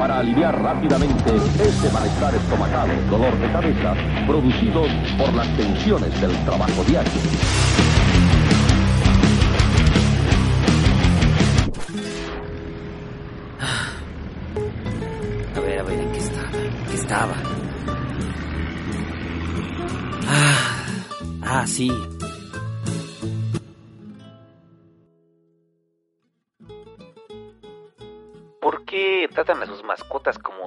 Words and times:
para 0.00 0.20
aliviar 0.20 0.58
rápidamente 0.62 1.36
ese 1.62 1.92
malestar 1.92 2.34
estomacal, 2.34 2.88
dolor 3.10 3.38
de 3.38 3.52
cabeza, 3.52 3.94
producidos 4.26 4.88
por 5.18 5.30
las 5.34 5.46
tensiones 5.58 6.18
del 6.22 6.32
trabajo 6.46 6.82
diario. 6.84 7.12
A 15.54 15.60
ver, 15.60 15.80
a 15.80 15.82
ver, 15.82 16.00
¿en 16.00 16.12
qué 16.12 16.18
estaba? 16.18 16.48
¿En 16.56 16.86
qué 16.86 16.94
estaba? 16.94 17.34
Ah, 20.26 20.86
ah, 21.42 21.66
sí. 21.66 21.92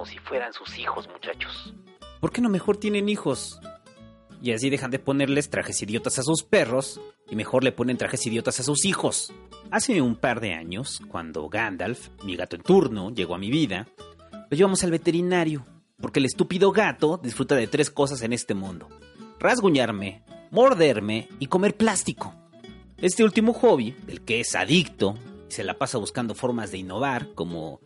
Si 0.04 0.18
fueran 0.18 0.52
sus 0.52 0.78
hijos, 0.78 1.08
muchachos? 1.08 1.74
¿Por 2.20 2.32
qué 2.32 2.40
no 2.40 2.48
mejor 2.48 2.76
tienen 2.76 3.08
hijos? 3.08 3.60
Y 4.42 4.52
así 4.52 4.68
dejan 4.70 4.90
de 4.90 4.98
ponerles 4.98 5.50
trajes 5.50 5.82
idiotas 5.82 6.18
a 6.18 6.22
sus 6.22 6.42
perros 6.42 7.00
y 7.30 7.36
mejor 7.36 7.64
le 7.64 7.72
ponen 7.72 7.96
trajes 7.96 8.26
idiotas 8.26 8.60
a 8.60 8.62
sus 8.62 8.84
hijos. 8.84 9.32
Hace 9.70 10.02
un 10.02 10.16
par 10.16 10.40
de 10.40 10.52
años, 10.52 11.00
cuando 11.08 11.48
Gandalf, 11.48 12.08
mi 12.24 12.36
gato 12.36 12.56
en 12.56 12.62
turno, 12.62 13.10
llegó 13.10 13.34
a 13.34 13.38
mi 13.38 13.50
vida, 13.50 13.88
lo 14.50 14.56
llevamos 14.56 14.84
al 14.84 14.90
veterinario, 14.90 15.64
porque 16.00 16.20
el 16.20 16.26
estúpido 16.26 16.72
gato 16.72 17.18
disfruta 17.22 17.54
de 17.54 17.66
tres 17.66 17.90
cosas 17.90 18.22
en 18.22 18.32
este 18.32 18.54
mundo. 18.54 18.88
Rasguñarme, 19.38 20.22
morderme 20.50 21.28
y 21.38 21.46
comer 21.46 21.76
plástico. 21.76 22.34
Este 22.98 23.24
último 23.24 23.52
hobby, 23.52 23.92
del 24.06 24.20
que 24.20 24.40
es 24.40 24.54
adicto, 24.54 25.14
y 25.48 25.52
se 25.52 25.64
la 25.64 25.78
pasa 25.78 25.98
buscando 25.98 26.34
formas 26.34 26.70
de 26.70 26.78
innovar, 26.78 27.34
como 27.34 27.80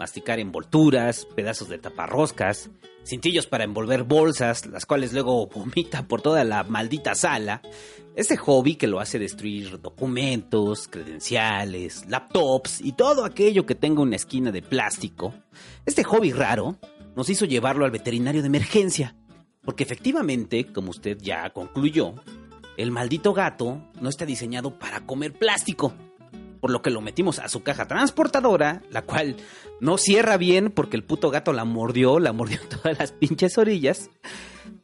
masticar 0.00 0.40
envolturas, 0.40 1.26
pedazos 1.36 1.68
de 1.68 1.76
taparroscas, 1.76 2.70
cintillos 3.04 3.46
para 3.46 3.64
envolver 3.64 4.02
bolsas, 4.04 4.64
las 4.64 4.86
cuales 4.86 5.12
luego 5.12 5.46
vomita 5.54 6.08
por 6.08 6.22
toda 6.22 6.42
la 6.42 6.64
maldita 6.64 7.14
sala. 7.14 7.60
Este 8.16 8.38
hobby 8.38 8.76
que 8.76 8.86
lo 8.86 8.98
hace 8.98 9.18
destruir 9.18 9.78
documentos, 9.82 10.88
credenciales, 10.88 12.06
laptops 12.08 12.80
y 12.80 12.92
todo 12.92 13.26
aquello 13.26 13.66
que 13.66 13.74
tenga 13.74 14.00
una 14.00 14.16
esquina 14.16 14.50
de 14.50 14.62
plástico. 14.62 15.34
Este 15.84 16.02
hobby 16.02 16.32
raro 16.32 16.76
nos 17.14 17.28
hizo 17.28 17.44
llevarlo 17.44 17.84
al 17.84 17.90
veterinario 17.90 18.40
de 18.40 18.48
emergencia, 18.48 19.14
porque 19.62 19.84
efectivamente, 19.84 20.64
como 20.72 20.90
usted 20.90 21.18
ya 21.20 21.50
concluyó, 21.50 22.14
el 22.78 22.90
maldito 22.90 23.34
gato 23.34 23.82
no 24.00 24.08
está 24.08 24.24
diseñado 24.24 24.78
para 24.78 25.04
comer 25.04 25.34
plástico 25.34 25.92
por 26.60 26.70
lo 26.70 26.82
que 26.82 26.90
lo 26.90 27.00
metimos 27.00 27.38
a 27.38 27.48
su 27.48 27.62
caja 27.62 27.88
transportadora, 27.88 28.82
la 28.90 29.02
cual 29.02 29.36
no 29.80 29.98
cierra 29.98 30.36
bien 30.36 30.70
porque 30.70 30.96
el 30.96 31.04
puto 31.04 31.30
gato 31.30 31.52
la 31.52 31.64
mordió, 31.64 32.18
la 32.18 32.32
mordió 32.32 32.60
todas 32.68 32.98
las 32.98 33.12
pinches 33.12 33.56
orillas. 33.58 34.10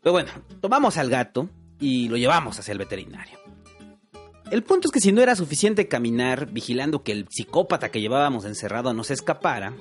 Pero 0.02 0.12
bueno, 0.12 0.30
tomamos 0.60 0.96
al 0.96 1.10
gato 1.10 1.48
y 1.78 2.08
lo 2.08 2.16
llevamos 2.16 2.58
hacia 2.58 2.72
el 2.72 2.78
veterinario. 2.78 3.38
El 4.50 4.62
punto 4.62 4.88
es 4.88 4.92
que 4.92 5.00
si 5.00 5.10
no 5.10 5.22
era 5.22 5.34
suficiente 5.34 5.88
caminar 5.88 6.52
vigilando 6.52 7.02
que 7.02 7.12
el 7.12 7.26
psicópata 7.28 7.90
que 7.90 8.00
llevábamos 8.00 8.44
encerrado 8.44 8.94
no 8.94 9.02
se 9.02 9.14
escapara, 9.14 9.74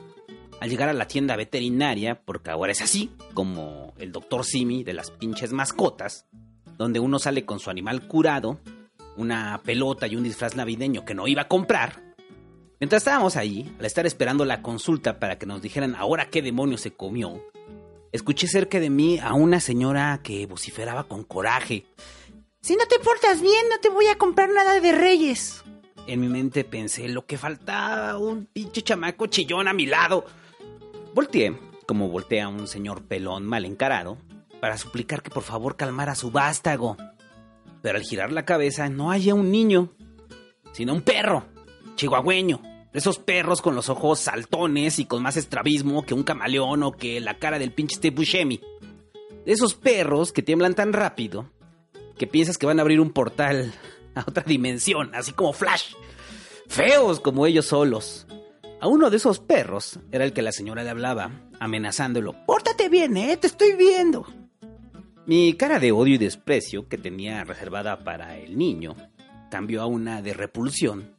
al 0.59 0.69
llegar 0.69 0.89
a 0.89 0.93
la 0.93 1.07
tienda 1.07 1.35
veterinaria, 1.35 2.21
porque 2.23 2.49
ahora 2.49 2.71
es 2.71 2.81
así, 2.81 3.11
como 3.33 3.93
el 3.97 4.11
doctor 4.11 4.43
Simi 4.45 4.83
de 4.83 4.93
las 4.93 5.11
pinches 5.11 5.51
mascotas, 5.51 6.25
donde 6.77 6.99
uno 6.99 7.19
sale 7.19 7.45
con 7.45 7.59
su 7.59 7.69
animal 7.69 8.07
curado 8.07 8.59
una 9.17 9.61
pelota 9.63 10.07
y 10.07 10.15
un 10.15 10.23
disfraz 10.23 10.55
navideño 10.55 11.05
que 11.05 11.13
no 11.13 11.27
iba 11.27 11.43
a 11.43 11.47
comprar. 11.47 12.03
Mientras 12.79 13.01
estábamos 13.01 13.35
ahí, 13.37 13.73
al 13.79 13.85
estar 13.85 14.05
esperando 14.05 14.43
la 14.45 14.61
consulta 14.61 15.19
para 15.19 15.37
que 15.37 15.45
nos 15.45 15.61
dijeran 15.61 15.95
ahora 15.95 16.29
qué 16.29 16.41
demonio 16.41 16.77
se 16.77 16.91
comió, 16.91 17.41
escuché 18.11 18.47
cerca 18.47 18.79
de 18.79 18.89
mí 18.89 19.19
a 19.19 19.33
una 19.33 19.59
señora 19.59 20.19
que 20.21 20.45
vociferaba 20.45 21.05
con 21.05 21.23
coraje. 21.23 21.85
Si 22.61 22.75
no 22.75 22.85
te 22.87 22.99
portas 22.99 23.41
bien, 23.41 23.69
no 23.69 23.79
te 23.79 23.89
voy 23.89 24.07
a 24.07 24.17
comprar 24.17 24.49
nada 24.49 24.79
de 24.79 24.91
Reyes. 24.91 25.63
En 26.07 26.19
mi 26.19 26.27
mente 26.27 26.63
pensé, 26.63 27.07
lo 27.07 27.25
que 27.25 27.37
faltaba, 27.37 28.17
un 28.17 28.45
pinche 28.45 28.81
chamaco 28.81 29.27
chillón 29.27 29.67
a 29.67 29.73
mi 29.73 29.85
lado. 29.85 30.25
Volteé, 31.13 31.57
como 31.87 32.09
voltea 32.09 32.47
un 32.49 32.67
señor 32.67 33.03
pelón 33.03 33.45
mal 33.45 33.65
encarado, 33.65 34.17
para 34.59 34.77
suplicar 34.77 35.21
que 35.21 35.29
por 35.29 35.43
favor 35.43 35.77
calmara 35.77 36.13
su 36.15 36.29
vástago 36.29 36.97
pero 37.85 37.99
al 37.99 38.03
girar 38.03 38.31
la 38.31 38.45
cabeza 38.45 38.89
no 38.89 39.11
haya 39.11 39.35
un 39.35 39.51
niño, 39.51 39.93
sino 40.71 40.91
un 40.91 41.03
perro, 41.03 41.45
chihuahueño. 41.93 42.59
Esos 42.93 43.19
perros 43.19 43.61
con 43.61 43.75
los 43.75 43.89
ojos 43.89 44.19
saltones 44.19 44.97
y 44.97 45.05
con 45.05 45.21
más 45.21 45.37
estrabismo 45.37 46.03
que 46.03 46.15
un 46.15 46.23
camaleón 46.23 46.81
o 46.81 46.93
que 46.93 47.21
la 47.21 47.37
cara 47.37 47.59
del 47.59 47.73
pinche 47.73 47.97
Steve 47.97 48.15
Buscemi. 48.15 48.59
Esos 49.45 49.75
perros 49.75 50.33
que 50.33 50.41
tiemblan 50.41 50.73
tan 50.73 50.93
rápido 50.93 51.51
que 52.17 52.25
piensas 52.25 52.57
que 52.57 52.65
van 52.65 52.79
a 52.79 52.81
abrir 52.81 52.99
un 52.99 53.11
portal 53.11 53.71
a 54.15 54.21
otra 54.21 54.41
dimensión, 54.41 55.13
así 55.13 55.31
como 55.33 55.53
Flash. 55.53 55.93
Feos 56.67 57.19
como 57.19 57.45
ellos 57.45 57.67
solos. 57.67 58.25
A 58.81 58.87
uno 58.87 59.11
de 59.11 59.17
esos 59.17 59.37
perros 59.37 59.99
era 60.11 60.25
el 60.25 60.33
que 60.33 60.41
la 60.41 60.51
señora 60.51 60.83
le 60.83 60.89
hablaba, 60.89 61.29
amenazándolo. 61.59 62.33
Pórtate 62.47 62.89
bien, 62.89 63.15
eh, 63.15 63.37
te 63.37 63.45
estoy 63.45 63.73
viendo. 63.73 64.25
Mi 65.27 65.55
cara 65.55 65.79
de 65.79 65.91
odio 65.91 66.13
y 66.13 66.17
desprecio 66.19 66.87
que 66.87 66.99
tenía 66.99 67.43
reservada 67.43 68.03
para 68.03 68.37
el 68.37 68.59
niño 68.59 68.95
cambió 69.49 69.81
a 69.81 69.87
una 69.87 70.21
de 70.21 70.35
repulsión 70.35 71.15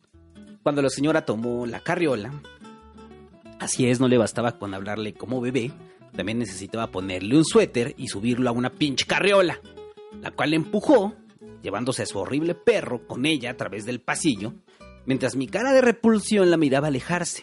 cuando 0.62 0.80
la 0.80 0.90
señora 0.90 1.24
tomó 1.24 1.66
la 1.66 1.80
carriola. 1.80 2.32
Así 3.58 3.88
es, 3.88 3.98
no 3.98 4.06
le 4.06 4.16
bastaba 4.16 4.60
con 4.60 4.74
hablarle 4.74 5.14
como 5.14 5.40
bebé, 5.40 5.72
también 6.14 6.38
necesitaba 6.38 6.86
ponerle 6.86 7.36
un 7.36 7.44
suéter 7.44 7.94
y 7.96 8.06
subirlo 8.06 8.48
a 8.48 8.52
una 8.52 8.70
pinche 8.70 9.06
carriola, 9.06 9.60
la 10.22 10.30
cual 10.30 10.54
empujó, 10.54 11.14
llevándose 11.60 12.04
a 12.04 12.06
su 12.06 12.20
horrible 12.20 12.54
perro 12.54 13.08
con 13.08 13.26
ella 13.26 13.50
a 13.50 13.56
través 13.56 13.86
del 13.86 14.00
pasillo, 14.00 14.54
mientras 15.04 15.34
mi 15.34 15.48
cara 15.48 15.72
de 15.72 15.80
repulsión 15.80 16.48
la 16.48 16.56
miraba 16.56 16.86
alejarse. 16.86 17.42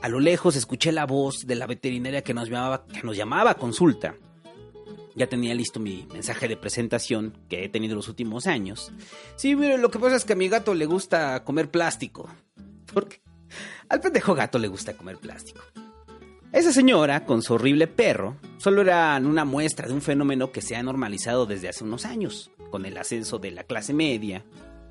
A 0.00 0.08
lo 0.08 0.20
lejos 0.20 0.54
escuché 0.54 0.92
la 0.92 1.06
voz 1.06 1.44
de 1.44 1.56
la 1.56 1.66
veterinaria 1.66 2.22
que 2.22 2.34
nos 2.34 2.48
llamaba, 2.48 2.86
que 2.86 3.02
nos 3.02 3.16
llamaba 3.16 3.50
a 3.50 3.54
consulta 3.56 4.14
ya 5.18 5.26
tenía 5.26 5.54
listo 5.54 5.80
mi 5.80 6.06
mensaje 6.12 6.48
de 6.48 6.56
presentación 6.56 7.36
que 7.48 7.64
he 7.64 7.68
tenido 7.68 7.96
los 7.96 8.08
últimos 8.08 8.46
años. 8.46 8.92
Sí, 9.36 9.56
mire, 9.56 9.76
lo 9.76 9.90
que 9.90 9.98
pasa 9.98 10.16
es 10.16 10.24
que 10.24 10.32
a 10.32 10.36
mi 10.36 10.48
gato 10.48 10.74
le 10.74 10.86
gusta 10.86 11.44
comer 11.44 11.70
plástico. 11.70 12.28
Porque 12.92 13.20
al 13.88 14.00
pendejo 14.00 14.34
gato 14.34 14.58
le 14.58 14.68
gusta 14.68 14.96
comer 14.96 15.18
plástico. 15.18 15.60
Esa 16.52 16.72
señora, 16.72 17.26
con 17.26 17.42
su 17.42 17.54
horrible 17.54 17.88
perro, 17.88 18.36
solo 18.56 18.80
era 18.80 19.20
una 19.22 19.44
muestra 19.44 19.86
de 19.86 19.92
un 19.92 20.00
fenómeno 20.00 20.50
que 20.50 20.62
se 20.62 20.76
ha 20.76 20.82
normalizado 20.82 21.44
desde 21.44 21.68
hace 21.68 21.84
unos 21.84 22.06
años, 22.06 22.50
con 22.70 22.86
el 22.86 22.96
ascenso 22.96 23.38
de 23.38 23.50
la 23.50 23.64
clase 23.64 23.92
media, 23.92 24.44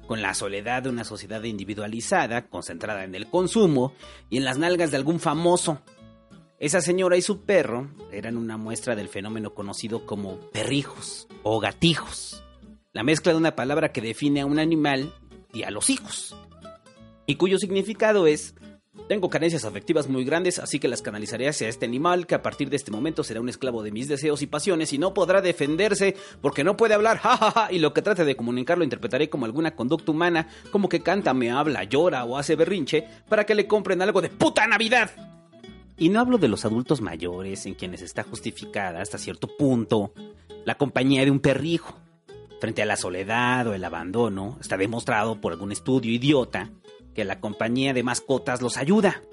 con 0.07 0.21
la 0.21 0.33
soledad 0.33 0.83
de 0.83 0.89
una 0.89 1.03
sociedad 1.03 1.41
individualizada, 1.43 2.47
concentrada 2.47 3.03
en 3.03 3.15
el 3.15 3.27
consumo 3.27 3.93
y 4.29 4.37
en 4.37 4.45
las 4.45 4.57
nalgas 4.57 4.91
de 4.91 4.97
algún 4.97 5.19
famoso 5.19 5.81
esa 6.59 6.81
señora 6.81 7.17
y 7.17 7.21
su 7.21 7.41
perro 7.41 7.89
eran 8.11 8.37
una 8.37 8.57
muestra 8.57 8.95
del 8.95 9.09
fenómeno 9.09 9.53
conocido 9.53 10.05
como 10.05 10.37
perrijos 10.51 11.27
o 11.43 11.59
gatijos, 11.59 12.43
la 12.93 13.03
mezcla 13.03 13.31
de 13.31 13.37
una 13.37 13.55
palabra 13.55 13.91
que 13.91 14.01
define 14.01 14.41
a 14.41 14.45
un 14.45 14.59
animal 14.59 15.13
y 15.53 15.63
a 15.63 15.71
los 15.71 15.89
hijos, 15.89 16.35
y 17.25 17.35
cuyo 17.35 17.59
significado 17.59 18.25
es 18.25 18.55
tengo 19.07 19.29
carencias 19.29 19.63
afectivas 19.63 20.09
muy 20.09 20.25
grandes, 20.25 20.59
así 20.59 20.79
que 20.79 20.87
las 20.87 21.01
canalizaré 21.01 21.47
hacia 21.47 21.69
este 21.69 21.85
animal 21.85 22.27
que 22.27 22.35
a 22.35 22.41
partir 22.41 22.69
de 22.69 22.75
este 22.75 22.91
momento 22.91 23.23
será 23.23 23.39
un 23.39 23.47
esclavo 23.47 23.83
de 23.83 23.91
mis 23.91 24.07
deseos 24.07 24.41
y 24.41 24.47
pasiones 24.47 24.91
y 24.91 24.97
no 24.97 25.13
podrá 25.13 25.41
defenderse 25.41 26.17
porque 26.41 26.63
no 26.63 26.75
puede 26.75 26.95
hablar, 26.95 27.17
jajaja, 27.19 27.71
y 27.71 27.79
lo 27.79 27.93
que 27.93 28.01
trate 28.01 28.25
de 28.25 28.35
comunicarlo 28.35 28.83
interpretaré 28.83 29.29
como 29.29 29.45
alguna 29.45 29.75
conducta 29.75 30.11
humana, 30.11 30.49
como 30.71 30.89
que 30.89 31.03
canta, 31.03 31.33
me 31.33 31.51
habla, 31.51 31.83
llora 31.83 32.25
o 32.25 32.37
hace 32.37 32.55
berrinche 32.55 33.07
para 33.29 33.45
que 33.45 33.55
le 33.55 33.67
compren 33.67 34.01
algo 34.01 34.21
de 34.21 34.29
puta 34.29 34.67
Navidad. 34.67 35.36
Y 35.97 36.09
no 36.09 36.19
hablo 36.19 36.37
de 36.37 36.47
los 36.47 36.63
adultos 36.63 37.01
mayores 37.01 37.65
en 37.65 37.73
quienes 37.73 38.01
está 38.01 38.23
justificada 38.23 39.01
hasta 39.01 39.17
cierto 39.17 39.47
punto 39.57 40.13
la 40.63 40.75
compañía 40.75 41.25
de 41.25 41.31
un 41.31 41.39
perrijo. 41.39 41.97
Frente 42.59 42.81
a 42.81 42.85
la 42.85 42.97
soledad 42.97 43.67
o 43.67 43.73
el 43.73 43.83
abandono, 43.83 44.57
está 44.59 44.77
demostrado 44.77 45.41
por 45.41 45.53
algún 45.53 45.71
estudio 45.71 46.11
idiota 46.11 46.71
que 47.15 47.25
la 47.25 47.39
compañía 47.39 47.93
de 47.93 48.03
mascotas 48.03 48.61
los 48.61 48.77
ayuda. 48.77 49.23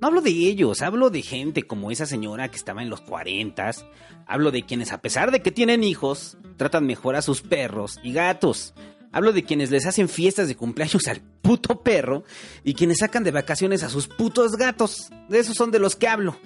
No 0.00 0.08
hablo 0.08 0.20
de 0.20 0.30
ellos, 0.30 0.82
hablo 0.82 1.10
de 1.10 1.22
gente 1.22 1.64
como 1.64 1.90
esa 1.90 2.06
señora 2.06 2.48
que 2.48 2.56
estaba 2.56 2.82
en 2.82 2.90
los 2.90 3.02
cuarentas. 3.02 3.84
Hablo 4.26 4.50
de 4.50 4.64
quienes, 4.64 4.92
a 4.92 5.02
pesar 5.02 5.30
de 5.30 5.42
que 5.42 5.52
tienen 5.52 5.84
hijos, 5.84 6.38
tratan 6.56 6.86
mejor 6.86 7.14
a 7.14 7.22
sus 7.22 7.42
perros 7.42 8.00
y 8.02 8.12
gatos, 8.12 8.74
Hablo 9.12 9.32
de 9.32 9.44
quienes 9.44 9.70
les 9.70 9.86
hacen 9.86 10.08
fiestas 10.08 10.46
de 10.46 10.56
cumpleaños 10.56 11.08
al 11.08 11.20
puto 11.20 11.82
perro 11.82 12.22
y 12.62 12.74
quienes 12.74 12.98
sacan 12.98 13.24
de 13.24 13.32
vacaciones 13.32 13.82
a 13.82 13.88
sus 13.88 14.06
putos 14.06 14.52
gatos. 14.56 15.10
De 15.28 15.38
esos 15.40 15.56
son 15.56 15.70
de 15.70 15.80
los 15.80 15.96
que 15.96 16.06
hablo. 16.06 16.36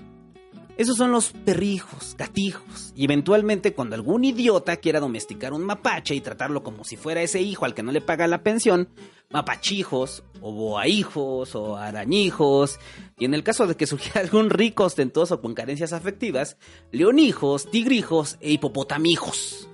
Esos 0.77 0.97
son 0.97 1.13
los 1.13 1.31
perrijos, 1.31 2.17
gatijos. 2.19 2.93
Y 2.97 3.05
eventualmente 3.05 3.75
cuando 3.75 3.95
algún 3.95 4.25
idiota 4.25 4.79
quiera 4.79 4.99
domesticar 4.99 5.53
un 5.53 5.63
mapache 5.63 6.17
y 6.17 6.21
tratarlo 6.21 6.65
como 6.65 6.85
si 6.85 6.97
fuera 6.97 7.23
ese 7.23 7.41
hijo 7.41 7.65
al 7.65 7.75
que 7.75 7.85
no 7.85 7.93
le 7.93 8.01
paga 8.01 8.27
la 8.27 8.43
pensión, 8.43 8.89
mapachijos, 9.31 10.25
o 10.41 10.53
boahijos, 10.53 11.55
o 11.55 11.77
arañijos, 11.77 12.81
y 13.19 13.25
en 13.25 13.35
el 13.35 13.45
caso 13.45 13.69
de 13.69 13.77
que 13.77 13.87
surgiera 13.87 14.21
algún 14.21 14.51
rico 14.51 14.85
ostentoso 14.85 15.41
con 15.41 15.55
carencias 15.55 15.93
afectivas, 15.93 16.57
leonijos, 16.91 17.71
tigrijos 17.71 18.37
e 18.41 18.53
hipopotamijos. 18.53 19.69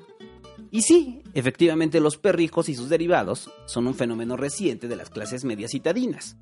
Y 0.71 0.83
sí, 0.83 1.23
efectivamente 1.35 2.01
los 2.01 2.17
perrijos 2.17 2.69
y 2.69 2.75
sus 2.75 2.89
derivados 2.89 3.51
son 3.67 3.87
un 3.87 3.95
fenómeno 3.95 4.37
reciente 4.37 4.89
de 4.89 4.97
las 4.97 5.11
clases 5.11 5.45
medias 5.45 5.73
citadinas. 5.73 6.37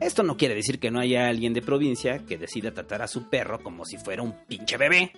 Esto 0.00 0.22
no 0.22 0.36
quiere 0.36 0.54
decir 0.54 0.78
que 0.78 0.90
no 0.90 1.00
haya 1.00 1.28
alguien 1.28 1.54
de 1.54 1.62
provincia 1.62 2.18
que 2.26 2.38
decida 2.38 2.72
tratar 2.72 3.02
a 3.02 3.08
su 3.08 3.28
perro 3.28 3.62
como 3.62 3.84
si 3.84 3.96
fuera 3.96 4.22
un 4.22 4.34
pinche 4.46 4.76
bebé. 4.76 5.12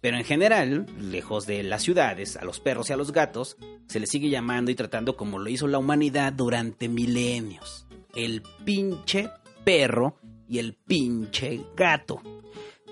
Pero 0.00 0.16
en 0.16 0.24
general, 0.24 0.86
lejos 0.98 1.46
de 1.46 1.62
las 1.62 1.82
ciudades, 1.82 2.36
a 2.36 2.44
los 2.44 2.58
perros 2.58 2.88
y 2.88 2.94
a 2.94 2.96
los 2.96 3.12
gatos, 3.12 3.56
se 3.86 4.00
les 4.00 4.08
sigue 4.08 4.30
llamando 4.30 4.70
y 4.70 4.74
tratando 4.74 5.16
como 5.16 5.38
lo 5.38 5.50
hizo 5.50 5.66
la 5.68 5.78
humanidad 5.78 6.32
durante 6.32 6.88
milenios. 6.88 7.86
El 8.14 8.42
pinche 8.64 9.30
perro 9.64 10.16
y 10.48 10.58
el 10.58 10.74
pinche 10.74 11.60
gato. 11.76 12.22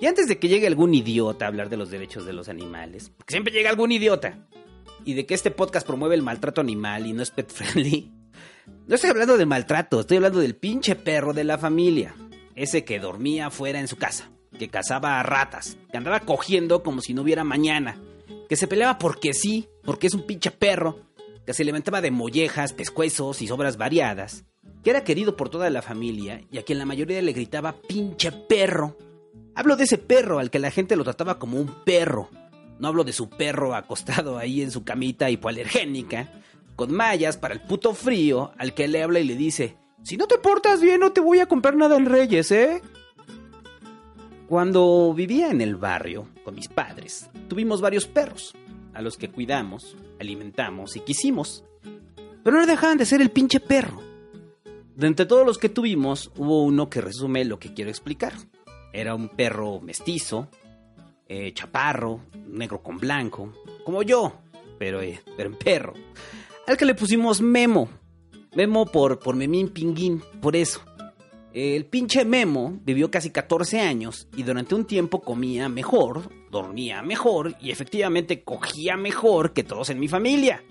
Y 0.01 0.07
antes 0.07 0.29
de 0.29 0.39
que 0.39 0.49
llegue 0.49 0.67
algún 0.67 0.95
idiota 0.95 1.45
a 1.45 1.49
hablar 1.49 1.71
de 1.71 1.77
los 1.77 1.91
derechos 1.91 2.25
de 2.25 2.33
los 2.33 2.49
animales, 2.49 3.11
porque 3.11 3.33
siempre 3.33 3.53
llega 3.53 3.71
algún 3.71 3.91
idiota, 3.91 4.47
y 5.05 5.15
de 5.15 5.27
que 5.27 5.35
este 5.35 5.51
podcast 5.51 5.87
promueve 5.87 6.15
el 6.15 6.23
maltrato 6.23 6.61
animal 6.61 7.07
y 7.07 7.13
no 7.13 7.23
es 7.23 7.31
pet 7.31 7.51
friendly, 7.51 8.13
no 8.87 8.95
estoy 8.95 9.11
hablando 9.11 9.37
de 9.37 9.47
maltrato, 9.47 10.01
estoy 10.01 10.19
hablando 10.19 10.41
del 10.41 10.57
pinche 10.57 10.95
perro 10.95 11.33
de 11.33 11.45
la 11.45 11.59
familia. 11.59 12.15
Ese 12.55 12.85
que 12.85 12.99
dormía 12.99 13.51
fuera 13.51 13.81
en 13.81 13.89
su 13.89 13.97
casa, 13.97 14.31
que 14.59 14.69
cazaba 14.69 15.21
a 15.21 15.23
ratas, 15.23 15.77
que 15.91 15.97
andaba 15.97 16.21
cogiendo 16.21 16.83
como 16.83 17.01
si 17.01 17.15
no 17.15 17.23
hubiera 17.23 17.45
mañana, 17.45 18.01
que 18.49 18.57
se 18.57 18.67
peleaba 18.67 18.99
porque 18.99 19.33
sí, 19.33 19.69
porque 19.85 20.07
es 20.07 20.15
un 20.15 20.27
pinche 20.27 20.51
perro, 20.51 21.01
que 21.47 21.55
se 21.55 21.63
alimentaba 21.63 22.01
de 22.01 22.11
mollejas, 22.11 22.73
pescuezos 22.73 23.43
y 23.43 23.47
sobras 23.47 23.77
variadas, 23.77 24.45
que 24.83 24.91
era 24.91 25.05
querido 25.05 25.37
por 25.37 25.51
toda 25.51 25.71
la 25.71 25.83
familia 25.83 26.43
y 26.51 26.59
a 26.59 26.63
quien 26.63 26.79
la 26.79 26.87
mayoría 26.87 27.23
le 27.23 27.33
gritaba 27.33 27.77
pinche 27.81 28.33
perro. 28.33 28.97
Hablo 29.55 29.77
de 29.77 29.85
ese 29.85 29.99
perro 29.99 30.39
al 30.39 30.51
que 30.51 30.59
la 30.59 30.71
gente 30.71 30.97
lo 30.97 31.05
trataba 31.05 31.39
como 31.39 31.59
un 31.59 31.85
perro. 31.85 32.31
No 32.79 32.89
hablo 32.89 33.05
de 33.05 33.13
su 33.13 33.29
perro 33.29 33.75
acostado 33.75 34.39
ahí 34.39 34.63
en 34.63 34.71
su 34.71 34.85
camita 34.85 35.31
hipoalergénica, 35.31 36.33
con 36.77 36.93
mallas 36.93 37.37
para 37.37 37.55
el 37.55 37.61
puto 37.61 37.95
frío, 37.95 38.53
al 38.57 38.75
que 38.75 38.87
le 38.87 39.03
habla 39.03 39.19
y 39.19 39.25
le 39.25 39.35
dice, 39.35 39.77
si 40.03 40.17
no 40.17 40.27
te 40.27 40.39
portas 40.39 40.81
bien 40.81 41.01
no 41.01 41.13
te 41.13 41.21
voy 41.21 41.41
a 41.41 41.47
comprar 41.47 41.77
nada 41.77 41.97
en 41.97 42.07
Reyes, 42.07 42.51
¿eh? 42.53 42.81
Cuando 44.49 45.13
vivía 45.13 45.51
en 45.51 45.61
el 45.61 45.77
barrio 45.77 46.29
con 46.45 46.55
mis 46.55 46.69
padres, 46.69 47.29
tuvimos 47.49 47.81
varios 47.81 48.07
perros, 48.07 48.55
a 48.95 49.03
los 49.03 49.17
que 49.19 49.29
cuidamos, 49.29 49.97
alimentamos 50.21 50.97
y 50.97 51.01
quisimos. 51.01 51.65
Pero 52.43 52.59
no 52.59 52.67
dejaban 52.67 52.97
de 52.97 53.07
ser 53.07 53.21
el 53.21 53.31
pinche 53.31 53.61
perro. 53.61 54.01
De 54.97 55.07
entre 55.07 55.27
todos 55.27 55.47
los 55.47 55.59
que 55.59 55.69
tuvimos, 55.69 56.31
hubo 56.37 56.63
uno 56.63 56.89
que 56.89 57.01
resume 57.01 57.45
lo 57.45 57.59
que 57.59 57.75
quiero 57.75 57.91
explicar. 57.91 58.33
Era 58.93 59.15
un 59.15 59.29
perro 59.29 59.81
mestizo, 59.81 60.49
eh, 61.29 61.53
chaparro, 61.53 62.21
negro 62.47 62.83
con 62.83 62.99
blanco, 62.99 63.53
como 63.85 64.03
yo, 64.03 64.33
pero, 64.79 65.01
eh, 65.03 65.21
pero 65.37 65.51
en 65.51 65.57
perro 65.57 65.95
al 66.69 66.77
que 66.77 66.85
le 66.85 66.95
pusimos 66.95 67.41
Memo. 67.41 67.89
Memo 68.55 68.85
por, 68.85 69.19
por 69.19 69.35
Memín 69.35 69.71
Pinguín, 69.71 70.23
por 70.41 70.55
eso. 70.55 70.83
El 71.55 71.87
pinche 71.87 72.27
Memo 72.27 72.79
vivió 72.85 73.11
casi 73.11 73.31
14 73.31 73.81
años 73.81 74.29
y 74.37 74.43
durante 74.43 74.75
un 74.75 74.85
tiempo 74.85 75.23
comía 75.23 75.71
mejor, 75.71 76.31
dormía 76.51 77.01
mejor 77.03 77.57
y 77.59 77.71
efectivamente 77.71 78.45
cogía 78.45 78.99
mejor 78.99 79.55
que 79.55 79.65
todos 79.65 79.89
en 79.89 79.99
mi 79.99 80.09
familia. 80.09 80.63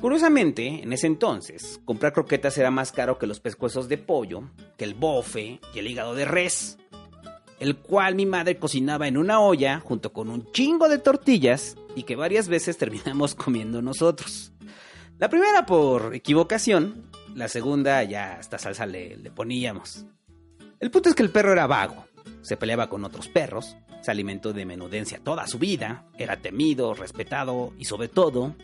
Curiosamente, 0.00 0.82
en 0.82 0.92
ese 0.94 1.08
entonces, 1.08 1.78
comprar 1.84 2.14
croquetas 2.14 2.56
era 2.56 2.70
más 2.70 2.90
caro 2.90 3.18
que 3.18 3.26
los 3.26 3.38
pescuezos 3.38 3.88
de 3.88 3.98
pollo, 3.98 4.50
que 4.78 4.84
el 4.84 4.94
bofe 4.94 5.60
y 5.74 5.78
el 5.78 5.86
hígado 5.86 6.14
de 6.14 6.24
res, 6.24 6.78
el 7.62 7.76
cual 7.76 8.16
mi 8.16 8.26
madre 8.26 8.56
cocinaba 8.56 9.06
en 9.06 9.16
una 9.16 9.38
olla 9.38 9.78
junto 9.78 10.12
con 10.12 10.28
un 10.28 10.50
chingo 10.50 10.88
de 10.88 10.98
tortillas 10.98 11.76
y 11.94 12.02
que 12.02 12.16
varias 12.16 12.48
veces 12.48 12.76
terminamos 12.76 13.34
comiendo 13.36 13.80
nosotros. 13.80 14.52
La 15.20 15.28
primera 15.28 15.64
por 15.64 16.12
equivocación, 16.12 17.04
la 17.36 17.46
segunda 17.46 18.02
ya 18.02 18.32
hasta 18.32 18.58
salsa 18.58 18.84
le, 18.84 19.16
poníamos. 19.32 20.06
El 20.80 20.90
punto 20.90 21.08
es 21.08 21.14
que 21.14 21.22
el 21.22 21.30
perro 21.30 21.52
era 21.52 21.68
vago, 21.68 22.04
se 22.40 22.56
peleaba 22.56 22.88
con 22.88 23.04
otros 23.04 23.28
perros, 23.28 23.76
se 24.00 24.10
alimentó 24.10 24.52
de 24.52 24.66
menudencia 24.66 25.20
toda 25.22 25.46
su 25.46 25.60
vida, 25.60 26.04
era 26.18 26.38
temido, 26.38 26.94
respetado 26.94 27.72
y 27.78 27.84
sobre 27.84 28.08
todo, 28.08 28.56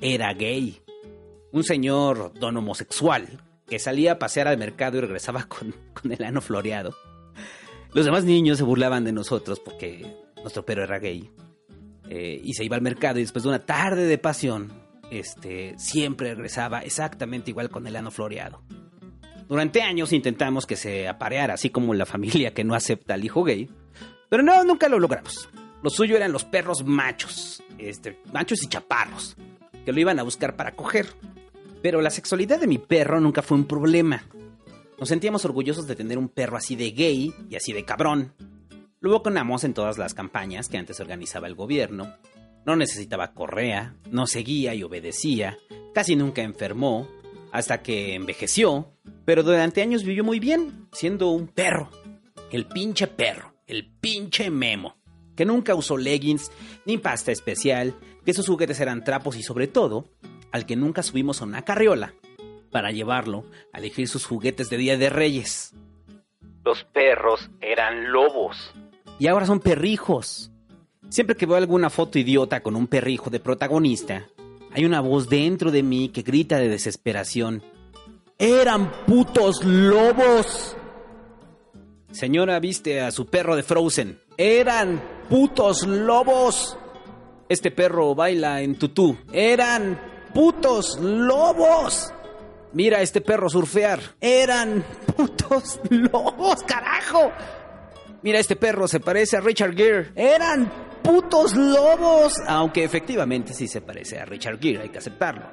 era 0.00 0.32
gay. 0.32 0.80
Un 1.52 1.62
señor 1.62 2.32
don 2.40 2.56
homosexual 2.56 3.42
que 3.66 3.78
salía 3.78 4.12
a 4.12 4.18
pasear 4.18 4.48
al 4.48 4.56
mercado 4.56 4.96
y 4.96 5.02
regresaba 5.02 5.44
con, 5.48 5.74
el 6.10 6.24
ano 6.24 6.40
floreado. 6.40 6.96
Los 7.92 8.04
demás 8.04 8.24
niños 8.24 8.58
se 8.58 8.64
burlaban 8.64 9.04
de 9.04 9.12
nosotros 9.12 9.60
porque 9.60 10.16
nuestro 10.42 10.64
perro 10.64 10.84
era 10.84 10.98
gay. 10.98 11.30
Eh, 12.08 12.40
y 12.42 12.54
se 12.54 12.64
iba 12.64 12.76
al 12.76 12.82
mercado 12.82 13.18
y 13.18 13.22
después 13.22 13.44
de 13.44 13.50
una 13.50 13.64
tarde 13.64 14.06
de 14.06 14.18
pasión 14.18 14.72
este, 15.10 15.74
siempre 15.78 16.34
regresaba 16.34 16.80
exactamente 16.80 17.50
igual 17.50 17.70
con 17.70 17.86
el 17.86 17.96
ano 17.96 18.10
floreado. 18.10 18.62
Durante 19.48 19.82
años 19.82 20.12
intentamos 20.12 20.66
que 20.66 20.76
se 20.76 21.08
apareara, 21.08 21.54
así 21.54 21.70
como 21.70 21.92
la 21.94 22.06
familia 22.06 22.54
que 22.54 22.64
no 22.64 22.74
acepta 22.74 23.14
al 23.14 23.24
hijo 23.24 23.42
gay, 23.42 23.68
pero 24.28 24.44
no, 24.44 24.62
nunca 24.62 24.88
lo 24.88 25.00
logramos. 25.00 25.48
Lo 25.82 25.90
suyo 25.90 26.16
eran 26.16 26.30
los 26.30 26.44
perros 26.44 26.84
machos, 26.84 27.62
este, 27.78 28.20
machos 28.32 28.62
y 28.62 28.68
chaparros, 28.68 29.36
que 29.84 29.92
lo 29.92 30.00
iban 30.00 30.20
a 30.20 30.22
buscar 30.22 30.54
para 30.54 30.76
coger. 30.76 31.08
Pero 31.82 32.00
la 32.00 32.10
sexualidad 32.10 32.60
de 32.60 32.66
mi 32.66 32.78
perro 32.78 33.20
nunca 33.20 33.42
fue 33.42 33.56
un 33.56 33.64
problema. 33.64 34.22
Nos 35.00 35.08
sentíamos 35.08 35.44
orgullosos 35.44 35.88
de 35.88 35.96
tener 35.96 36.18
un 36.18 36.28
perro 36.28 36.56
así 36.56 36.76
de 36.76 36.92
gay 36.92 37.34
y 37.48 37.56
así 37.56 37.72
de 37.72 37.84
cabrón. 37.84 38.34
Lo 39.00 39.10
vacunamos 39.10 39.64
en 39.64 39.74
todas 39.74 39.96
las 39.98 40.14
campañas 40.14 40.68
que 40.68 40.76
antes 40.76 41.00
organizaba 41.00 41.48
el 41.48 41.54
gobierno 41.54 42.14
no 42.66 42.76
necesitaba 42.76 43.32
correa, 43.32 43.96
no 44.10 44.26
seguía 44.26 44.74
y 44.74 44.82
obedecía, 44.82 45.58
casi 45.94 46.16
nunca 46.16 46.42
enfermó, 46.42 47.08
hasta 47.52 47.82
que 47.82 48.14
envejeció, 48.14 48.92
pero 49.24 49.42
durante 49.42 49.82
años 49.82 50.04
vivió 50.04 50.22
muy 50.22 50.38
bien, 50.38 50.88
siendo 50.92 51.30
un 51.30 51.48
perro. 51.48 51.90
El 52.50 52.66
pinche 52.66 53.06
perro, 53.06 53.54
el 53.66 53.90
pinche 54.00 54.50
memo, 54.50 54.96
que 55.34 55.44
nunca 55.44 55.74
usó 55.74 55.96
leggings 55.96 56.50
ni 56.84 56.98
pasta 56.98 57.32
especial, 57.32 57.94
que 58.24 58.34
sus 58.34 58.46
juguetes 58.46 58.80
eran 58.80 59.04
trapos 59.04 59.36
y 59.36 59.42
sobre 59.42 59.66
todo, 59.66 60.10
al 60.52 60.66
que 60.66 60.76
nunca 60.76 61.02
subimos 61.02 61.40
a 61.40 61.44
una 61.44 61.62
carriola 61.62 62.14
para 62.70 62.90
llevarlo 62.90 63.44
a 63.72 63.78
elegir 63.78 64.08
sus 64.08 64.26
juguetes 64.26 64.70
de 64.70 64.76
Día 64.76 64.96
de 64.96 65.10
Reyes. 65.10 65.74
Los 66.64 66.84
perros 66.84 67.50
eran 67.60 68.12
lobos. 68.12 68.72
Y 69.18 69.26
ahora 69.26 69.46
son 69.46 69.60
perrijos. 69.60 70.50
Siempre 71.08 71.36
que 71.36 71.46
veo 71.46 71.56
alguna 71.56 71.90
foto 71.90 72.18
idiota 72.18 72.62
con 72.62 72.76
un 72.76 72.86
perrijo 72.86 73.30
de 73.30 73.40
protagonista, 73.40 74.28
hay 74.72 74.84
una 74.84 75.00
voz 75.00 75.28
dentro 75.28 75.70
de 75.70 75.82
mí 75.82 76.10
que 76.10 76.22
grita 76.22 76.58
de 76.58 76.68
desesperación. 76.68 77.62
¡Eran 78.38 78.90
putos 79.06 79.64
lobos! 79.64 80.76
Señora, 82.12 82.58
viste 82.60 83.00
a 83.00 83.10
su 83.10 83.26
perro 83.26 83.56
de 83.56 83.62
Frozen. 83.62 84.20
¡Eran 84.36 85.02
putos 85.28 85.86
lobos! 85.86 86.76
Este 87.48 87.70
perro 87.70 88.14
baila 88.14 88.62
en 88.62 88.76
tutú. 88.76 89.16
¡Eran 89.32 90.00
putos 90.32 90.98
lobos! 91.00 92.12
Mira 92.72 92.98
a 92.98 93.02
este 93.02 93.20
perro 93.20 93.48
surfear. 93.50 94.00
¡Eran 94.20 94.84
putos 95.16 95.80
lobos, 95.90 96.62
carajo! 96.62 97.32
Mira, 98.22 98.38
este 98.38 98.54
perro 98.54 98.86
se 98.86 99.00
parece 99.00 99.36
a 99.36 99.40
Richard 99.40 99.74
Gere. 99.74 100.12
¡Eran 100.14 100.70
putos 101.02 101.56
lobos. 101.56 102.34
Aunque 102.46 102.84
efectivamente 102.84 103.54
sí 103.54 103.66
se 103.66 103.80
parece 103.80 104.20
a 104.20 104.24
Richard 104.24 104.60
Gere, 104.60 104.82
hay 104.82 104.88
que 104.90 104.98
aceptarlo. 104.98 105.46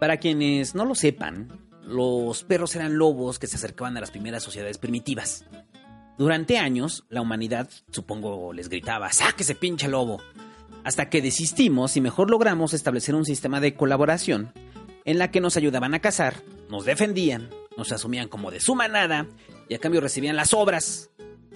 Para 0.00 0.18
quienes 0.18 0.74
no 0.74 0.84
lo 0.84 0.94
sepan, 0.94 1.68
los 1.82 2.44
perros 2.44 2.74
eran 2.76 2.96
lobos 2.96 3.38
que 3.38 3.46
se 3.46 3.56
acercaban 3.56 3.96
a 3.96 4.00
las 4.00 4.10
primeras 4.10 4.42
sociedades 4.42 4.78
primitivas. 4.78 5.44
Durante 6.18 6.58
años, 6.58 7.04
la 7.10 7.20
humanidad, 7.20 7.68
supongo, 7.90 8.52
les 8.52 8.68
gritaba, 8.68 9.12
¡sáquese 9.12 9.54
pinche 9.54 9.88
lobo! 9.88 10.22
Hasta 10.84 11.10
que 11.10 11.20
desistimos 11.20 11.96
y 11.96 12.00
mejor 12.00 12.30
logramos 12.30 12.72
establecer 12.72 13.14
un 13.14 13.24
sistema 13.24 13.60
de 13.60 13.74
colaboración 13.74 14.52
en 15.06 15.18
la 15.18 15.30
que 15.30 15.40
nos 15.40 15.56
ayudaban 15.56 15.94
a 15.94 16.00
cazar, 16.00 16.42
nos 16.68 16.84
defendían, 16.84 17.48
nos 17.76 17.92
asumían 17.92 18.28
como 18.28 18.50
de 18.50 18.60
su 18.60 18.74
manada 18.74 19.26
y 19.68 19.74
a 19.74 19.78
cambio 19.78 20.00
recibían 20.00 20.36
las 20.36 20.52
obras, 20.52 21.10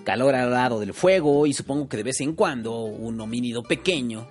calor 0.05 0.35
al 0.35 0.51
lado 0.51 0.81
del 0.81 0.95
fuego 0.95 1.47
y 1.47 1.53
supongo 1.53 1.89
que 1.89 1.97
de 1.97 2.05
vez 2.05 2.21
en 2.21 2.35
cuando 2.35 2.81
un 2.81 3.21
homínido 3.21 3.63
pequeño 3.63 4.29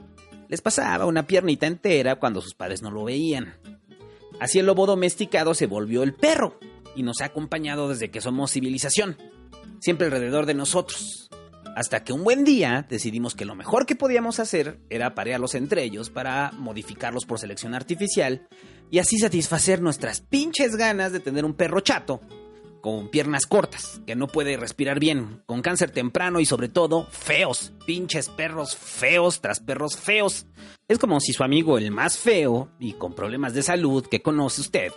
les 0.47 0.61
pasaba 0.61 1.05
una 1.05 1.27
piernita 1.27 1.67
entera 1.67 2.15
cuando 2.15 2.41
sus 2.41 2.55
padres 2.55 2.81
no 2.81 2.89
lo 2.89 3.03
veían. 3.03 3.55
Así 4.39 4.57
el 4.57 4.65
lobo 4.65 4.87
domesticado 4.87 5.53
se 5.53 5.67
volvió 5.67 6.01
el 6.01 6.13
perro 6.13 6.57
y 6.95 7.03
nos 7.03 7.21
ha 7.21 7.25
acompañado 7.25 7.89
desde 7.89 8.09
que 8.09 8.21
somos 8.21 8.51
civilización, 8.51 9.17
siempre 9.79 10.07
alrededor 10.07 10.45
de 10.45 10.53
nosotros. 10.53 11.29
Hasta 11.79 12.03
que 12.03 12.11
un 12.11 12.25
buen 12.25 12.43
día 12.43 12.85
decidimos 12.89 13.35
que 13.35 13.45
lo 13.45 13.55
mejor 13.55 13.85
que 13.85 13.95
podíamos 13.95 14.41
hacer 14.41 14.81
era 14.89 15.15
parearlos 15.15 15.55
entre 15.55 15.81
ellos 15.81 16.09
para 16.09 16.51
modificarlos 16.57 17.23
por 17.23 17.39
selección 17.39 17.73
artificial 17.73 18.49
y 18.91 18.99
así 18.99 19.17
satisfacer 19.17 19.81
nuestras 19.81 20.19
pinches 20.19 20.75
ganas 20.75 21.13
de 21.13 21.21
tener 21.21 21.45
un 21.45 21.53
perro 21.53 21.79
chato 21.79 22.19
con 22.81 23.07
piernas 23.07 23.45
cortas, 23.45 24.01
que 24.05 24.17
no 24.17 24.27
puede 24.27 24.57
respirar 24.57 24.99
bien, 24.99 25.41
con 25.45 25.61
cáncer 25.61 25.91
temprano 25.91 26.41
y 26.41 26.45
sobre 26.45 26.67
todo 26.67 27.07
feos, 27.11 27.71
pinches 27.85 28.27
perros 28.27 28.75
feos 28.75 29.39
tras 29.39 29.61
perros 29.61 29.95
feos. 29.95 30.47
Es 30.89 30.99
como 30.99 31.21
si 31.21 31.31
su 31.31 31.45
amigo 31.45 31.77
el 31.77 31.91
más 31.91 32.17
feo 32.17 32.73
y 32.77 32.91
con 32.91 33.15
problemas 33.15 33.53
de 33.53 33.63
salud 33.63 34.05
que 34.05 34.21
conoce 34.21 34.59
usted, 34.59 34.91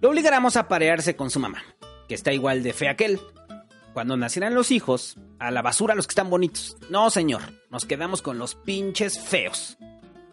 lo 0.00 0.08
obligáramos 0.08 0.56
a 0.56 0.66
parearse 0.66 1.14
con 1.14 1.28
su 1.28 1.40
mamá, 1.40 1.62
que 2.08 2.14
está 2.14 2.32
igual 2.32 2.62
de 2.62 2.72
fea 2.72 2.96
que 2.96 3.04
él. 3.04 3.20
Cuando 3.92 4.16
nacieran 4.16 4.54
los 4.54 4.70
hijos, 4.70 5.16
a 5.38 5.50
la 5.50 5.62
basura 5.62 5.94
los 5.94 6.06
que 6.06 6.12
están 6.12 6.30
bonitos. 6.30 6.76
No, 6.90 7.10
señor, 7.10 7.42
nos 7.70 7.84
quedamos 7.84 8.22
con 8.22 8.38
los 8.38 8.54
pinches 8.54 9.18
feos. 9.18 9.76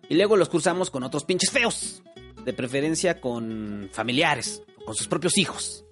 Y 0.09 0.15
luego 0.15 0.37
los 0.37 0.49
cruzamos 0.49 0.89
con 0.91 1.03
otros 1.03 1.25
pinches 1.25 1.51
feos. 1.51 2.03
De 2.45 2.53
preferencia 2.53 3.19
con 3.19 3.89
familiares, 3.91 4.63
con 4.85 4.95
sus 4.95 5.07
propios 5.07 5.37
hijos 5.37 5.83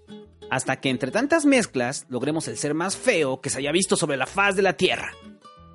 hasta 0.50 0.80
que 0.80 0.90
entre 0.90 1.12
tantas 1.12 1.46
mezclas 1.46 2.06
logremos 2.10 2.48
el 2.48 2.58
ser 2.58 2.74
más 2.74 2.96
feo 2.96 3.42
que 3.42 3.50
se 3.50 3.60
haya 3.60 3.72
visto 3.72 3.96
sobre 3.96 4.18
la 4.18 4.26
faz 4.26 4.56
de 4.56 4.62
la 4.62 4.74
Tierra. 4.74 5.12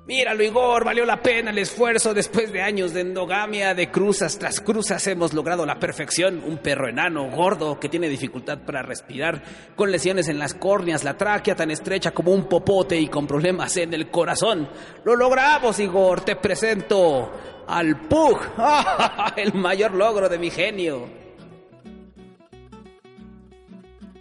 Míralo, 0.07 0.43
Igor, 0.43 0.83
valió 0.83 1.05
la 1.05 1.21
pena 1.21 1.51
el 1.51 1.59
esfuerzo 1.59 2.15
después 2.15 2.51
de 2.51 2.63
años 2.63 2.91
de 2.91 3.01
endogamia, 3.01 3.75
de 3.75 3.91
cruzas 3.91 4.39
tras 4.39 4.59
cruzas 4.59 5.05
hemos 5.05 5.31
logrado 5.31 5.63
la 5.63 5.79
perfección. 5.79 6.41
Un 6.43 6.57
perro 6.57 6.89
enano, 6.89 7.29
gordo, 7.29 7.79
que 7.79 7.87
tiene 7.87 8.09
dificultad 8.09 8.57
para 8.65 8.81
respirar, 8.81 9.43
con 9.75 9.91
lesiones 9.91 10.27
en 10.27 10.39
las 10.39 10.55
córneas, 10.55 11.03
la 11.03 11.17
tráquea 11.17 11.55
tan 11.55 11.69
estrecha 11.69 12.11
como 12.11 12.33
un 12.33 12.49
popote 12.49 12.99
y 12.99 13.09
con 13.09 13.27
problemas 13.27 13.77
en 13.77 13.93
el 13.93 14.09
corazón. 14.09 14.67
Lo 15.03 15.15
logramos, 15.15 15.79
Igor, 15.79 16.21
te 16.21 16.35
presento 16.35 17.31
al 17.67 18.01
Pug, 18.07 18.39
el 19.37 19.53
mayor 19.53 19.93
logro 19.93 20.29
de 20.29 20.39
mi 20.39 20.49
genio. 20.49 21.07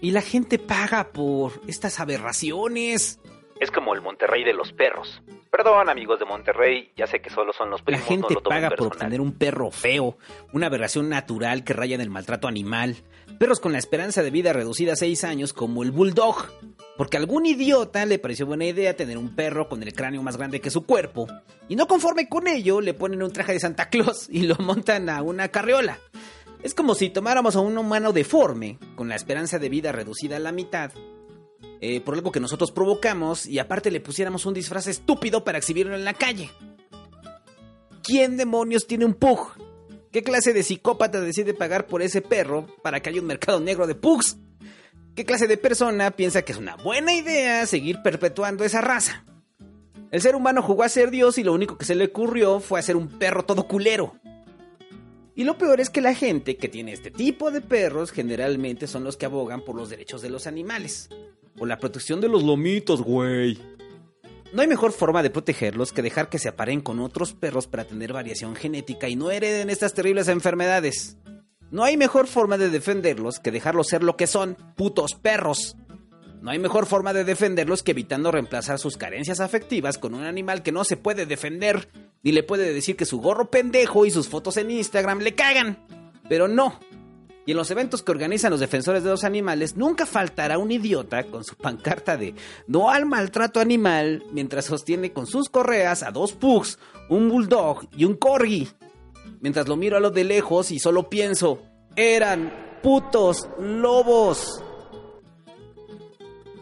Y 0.03 0.11
la 0.11 0.21
gente 0.21 0.59
paga 0.59 1.11
por 1.11 1.53
estas 1.67 2.01
aberraciones. 2.01 3.19
Es 3.59 3.71
como 3.71 3.95
el 3.95 4.03
Monterrey 4.03 4.45
de 4.45 4.53
los 4.53 4.73
perros. 4.75 5.23
Perdón, 5.51 5.89
amigos 5.89 6.21
de 6.21 6.27
Monterrey, 6.27 6.93
ya 6.97 7.09
sé 7.09 7.21
que 7.21 7.29
solo 7.29 7.53
son 7.53 7.71
los 7.71 7.83
primos. 7.83 8.03
La 8.03 8.07
gente 8.07 8.37
paga 8.37 8.71
por 8.71 8.87
obtener 8.87 9.21
un 9.21 9.33
perro 9.33 9.73
feo, 9.73 10.17
una 10.53 10.69
aberración 10.69 11.09
natural 11.09 11.65
que 11.65 11.73
raya 11.73 11.97
en 11.97 12.01
el 12.01 12.09
maltrato 12.09 12.47
animal. 12.47 12.97
Perros 13.39 13.59
con 13.59 13.73
la 13.73 13.79
esperanza 13.79 14.23
de 14.23 14.31
vida 14.31 14.53
reducida 14.53 14.93
a 14.93 14.97
6 14.97 15.25
años, 15.25 15.53
como 15.53 15.83
el 15.83 15.91
Bulldog. 15.91 16.37
Porque 16.97 17.17
a 17.17 17.21
algún 17.21 17.47
idiota 17.47 18.07
le 18.07 18.21
pareció 18.21 18.47
buena 18.47 18.67
idea 18.67 18.95
tener 18.95 19.19
un 19.19 19.35
perro 19.35 19.69
con 19.69 19.83
el 19.83 19.93
cráneo 19.93 20.23
más 20.23 20.37
grande 20.37 20.61
que 20.61 20.71
su 20.71 20.87
cuerpo. 20.87 21.27
Y 21.69 21.75
no 21.75 21.89
conforme 21.89 22.29
con 22.29 22.47
ello, 22.47 22.81
le 22.81 22.95
ponen 22.95 23.23
un 23.23 23.33
traje 23.33 23.53
de 23.53 23.61
Santa 23.61 23.89
Claus 23.89 24.29
y 24.31 24.43
lo 24.43 24.55
montan 24.57 25.09
a 25.09 25.21
una 25.23 25.49
carriola. 25.49 25.99
Es 26.63 26.75
como 26.75 26.95
si 26.95 27.11
tomáramos 27.11 27.57
a 27.57 27.61
un 27.61 27.77
humano 27.77 28.13
deforme, 28.13 28.79
con 28.95 29.09
la 29.09 29.17
esperanza 29.17 29.59
de 29.59 29.69
vida 29.69 29.91
reducida 29.91 30.37
a 30.37 30.41
la 30.41 30.53
mitad, 30.53 30.93
eh, 31.81 32.01
por 32.01 32.15
algo 32.15 32.33
que 32.33 32.41
nosotros 32.41 32.73
provocamos, 32.73 33.47
y 33.47 33.59
aparte 33.59 33.91
le 33.91 34.01
pusiéramos 34.01 34.47
un 34.47 34.55
disfraz 34.55 34.87
estúpido 34.87 35.45
para 35.45 35.59
exhibirlo 35.59 35.95
en 35.95 36.05
la 36.05 36.15
calle. 36.15 36.51
¿Quién 38.03 38.37
demonios 38.37 38.87
tiene 38.87 39.05
un 39.05 39.15
pug? 39.15 39.53
¿Qué 40.11 40.23
clase 40.23 40.53
de 40.53 40.63
psicópata 40.63 41.21
decide 41.21 41.55
pagar 41.55 41.87
por 41.87 42.03
ese 42.03 42.21
perro 42.21 42.67
para 42.83 43.01
que 43.01 43.11
haya 43.11 43.21
un 43.21 43.27
mercado 43.27 43.61
negro 43.61 43.87
de 43.87 43.95
pugs? 43.95 44.39
¿Qué 45.15 45.25
clase 45.25 45.47
de 45.47 45.57
persona 45.57 46.11
piensa 46.11 46.43
que 46.43 46.53
es 46.53 46.59
una 46.59 46.77
buena 46.77 47.13
idea 47.13 47.65
seguir 47.67 48.03
perpetuando 48.03 48.65
esa 48.65 48.81
raza? 48.81 49.25
El 50.11 50.21
ser 50.21 50.35
humano 50.35 50.63
jugó 50.63 50.83
a 50.83 50.89
ser 50.89 51.11
Dios 51.11 51.39
y 51.39 51.45
lo 51.45 51.53
único 51.53 51.79
que 51.79 51.85
se 51.85 51.95
le 51.95 52.07
ocurrió 52.07 52.59
fue 52.59 52.81
hacer 52.81 52.97
un 52.97 53.19
perro 53.19 53.45
todo 53.45 53.69
culero. 53.69 54.17
Y 55.37 55.45
lo 55.45 55.57
peor 55.57 55.81
es 55.81 55.91
que 55.91 56.01
la 56.01 56.15
gente 56.15 56.57
que 56.57 56.69
tiene 56.69 56.93
este 56.93 57.13
tipo 57.13 57.53
de 57.53 57.61
perros 57.61 58.11
generalmente 58.11 58.89
son 58.89 59.05
los 59.05 59.17
que 59.17 59.27
abogan 59.27 59.65
por 59.65 59.77
los 59.77 59.89
derechos 59.89 60.23
de 60.23 60.31
los 60.31 60.49
animales. 60.49 61.09
O 61.59 61.67
la 61.67 61.79
protección 61.79 62.21
de 62.21 62.29
los 62.29 62.43
lomitos, 62.43 63.03
güey. 63.03 63.59
No 64.53 64.63
hay 64.63 64.69
mejor 64.69 64.93
forma 64.93 65.23
de 65.23 65.31
protegerlos 65.31 65.93
que 65.93 66.03
dejar 66.03 66.29
que 66.29 66.39
se 66.39 66.49
aparen 66.49 66.81
con 66.81 66.99
otros 66.99 67.35
perros 67.35 67.69
para 67.69 67.85
tener 67.85 68.13
variación 68.13 68.57
genética 68.57 69.09
y 69.09 69.15
no 69.15 69.31
hereden 69.31 69.71
estas 69.71 69.95
terribles 69.95 70.27
enfermedades. 70.29 71.17
No 71.71 71.85
hay 71.85 71.97
mejor 71.97 72.27
forma 72.27 72.59
de 72.59 72.69
defenderlos 72.69 73.39
que 73.39 73.53
dejarlos 73.53 73.87
ser 73.87 74.03
lo 74.03 74.17
que 74.17 74.27
son, 74.27 74.57
putos 74.77 75.15
perros. 75.15 75.77
No 76.43 76.51
hay 76.51 76.59
mejor 76.59 76.87
forma 76.87 77.13
de 77.13 77.23
defenderlos 77.23 77.85
que 77.85 77.93
evitando 77.93 78.33
reemplazar 78.33 78.81
sus 78.81 78.97
carencias 78.97 79.39
afectivas 79.39 79.99
con 79.99 80.15
un 80.15 80.25
animal 80.25 80.65
que 80.65 80.73
no 80.73 80.83
se 80.83 80.97
puede 80.97 81.27
defender, 81.27 81.89
ni 82.25 82.33
le 82.33 82.43
puede 82.43 82.73
decir 82.75 82.97
que 82.97 83.05
su 83.05 83.21
gorro 83.21 83.51
pendejo 83.51 84.05
y 84.05 84.11
sus 84.11 84.29
fotos 84.29 84.57
en 84.57 84.73
Instagram 84.73 85.21
le 85.21 85.37
cagan. 85.37 85.79
Pero 86.29 86.49
no. 86.49 86.81
Y 87.51 87.53
en 87.53 87.57
los 87.57 87.73
eventos 87.73 88.05
que 88.05 88.13
organizan 88.13 88.53
los 88.53 88.61
defensores 88.61 89.03
de 89.03 89.11
los 89.11 89.25
animales, 89.25 89.77
nunca 89.77 90.07
faltará 90.07 90.57
un 90.57 90.71
idiota 90.71 91.25
con 91.25 91.43
su 91.43 91.57
pancarta 91.57 92.17
de 92.17 92.37
no 92.69 92.91
al 92.91 93.07
maltrato 93.07 93.59
animal 93.59 94.23
mientras 94.31 94.67
sostiene 94.67 95.13
con 95.13 95.27
sus 95.27 95.49
correas 95.49 96.05
a 96.05 96.13
dos 96.13 96.35
pugs, 96.35 96.79
un 97.09 97.29
bulldog 97.29 97.89
y 97.97 98.05
un 98.05 98.15
corgi. 98.15 98.69
Mientras 99.41 99.67
lo 99.67 99.77
miro 99.77 99.97
a 99.97 100.01
lo 100.01 100.13
de 100.13 100.23
lejos 100.23 100.71
y 100.71 100.79
solo 100.79 101.11
pienso, 101.11 101.61
eran 101.97 102.79
putos 102.85 103.49
lobos. 103.59 104.63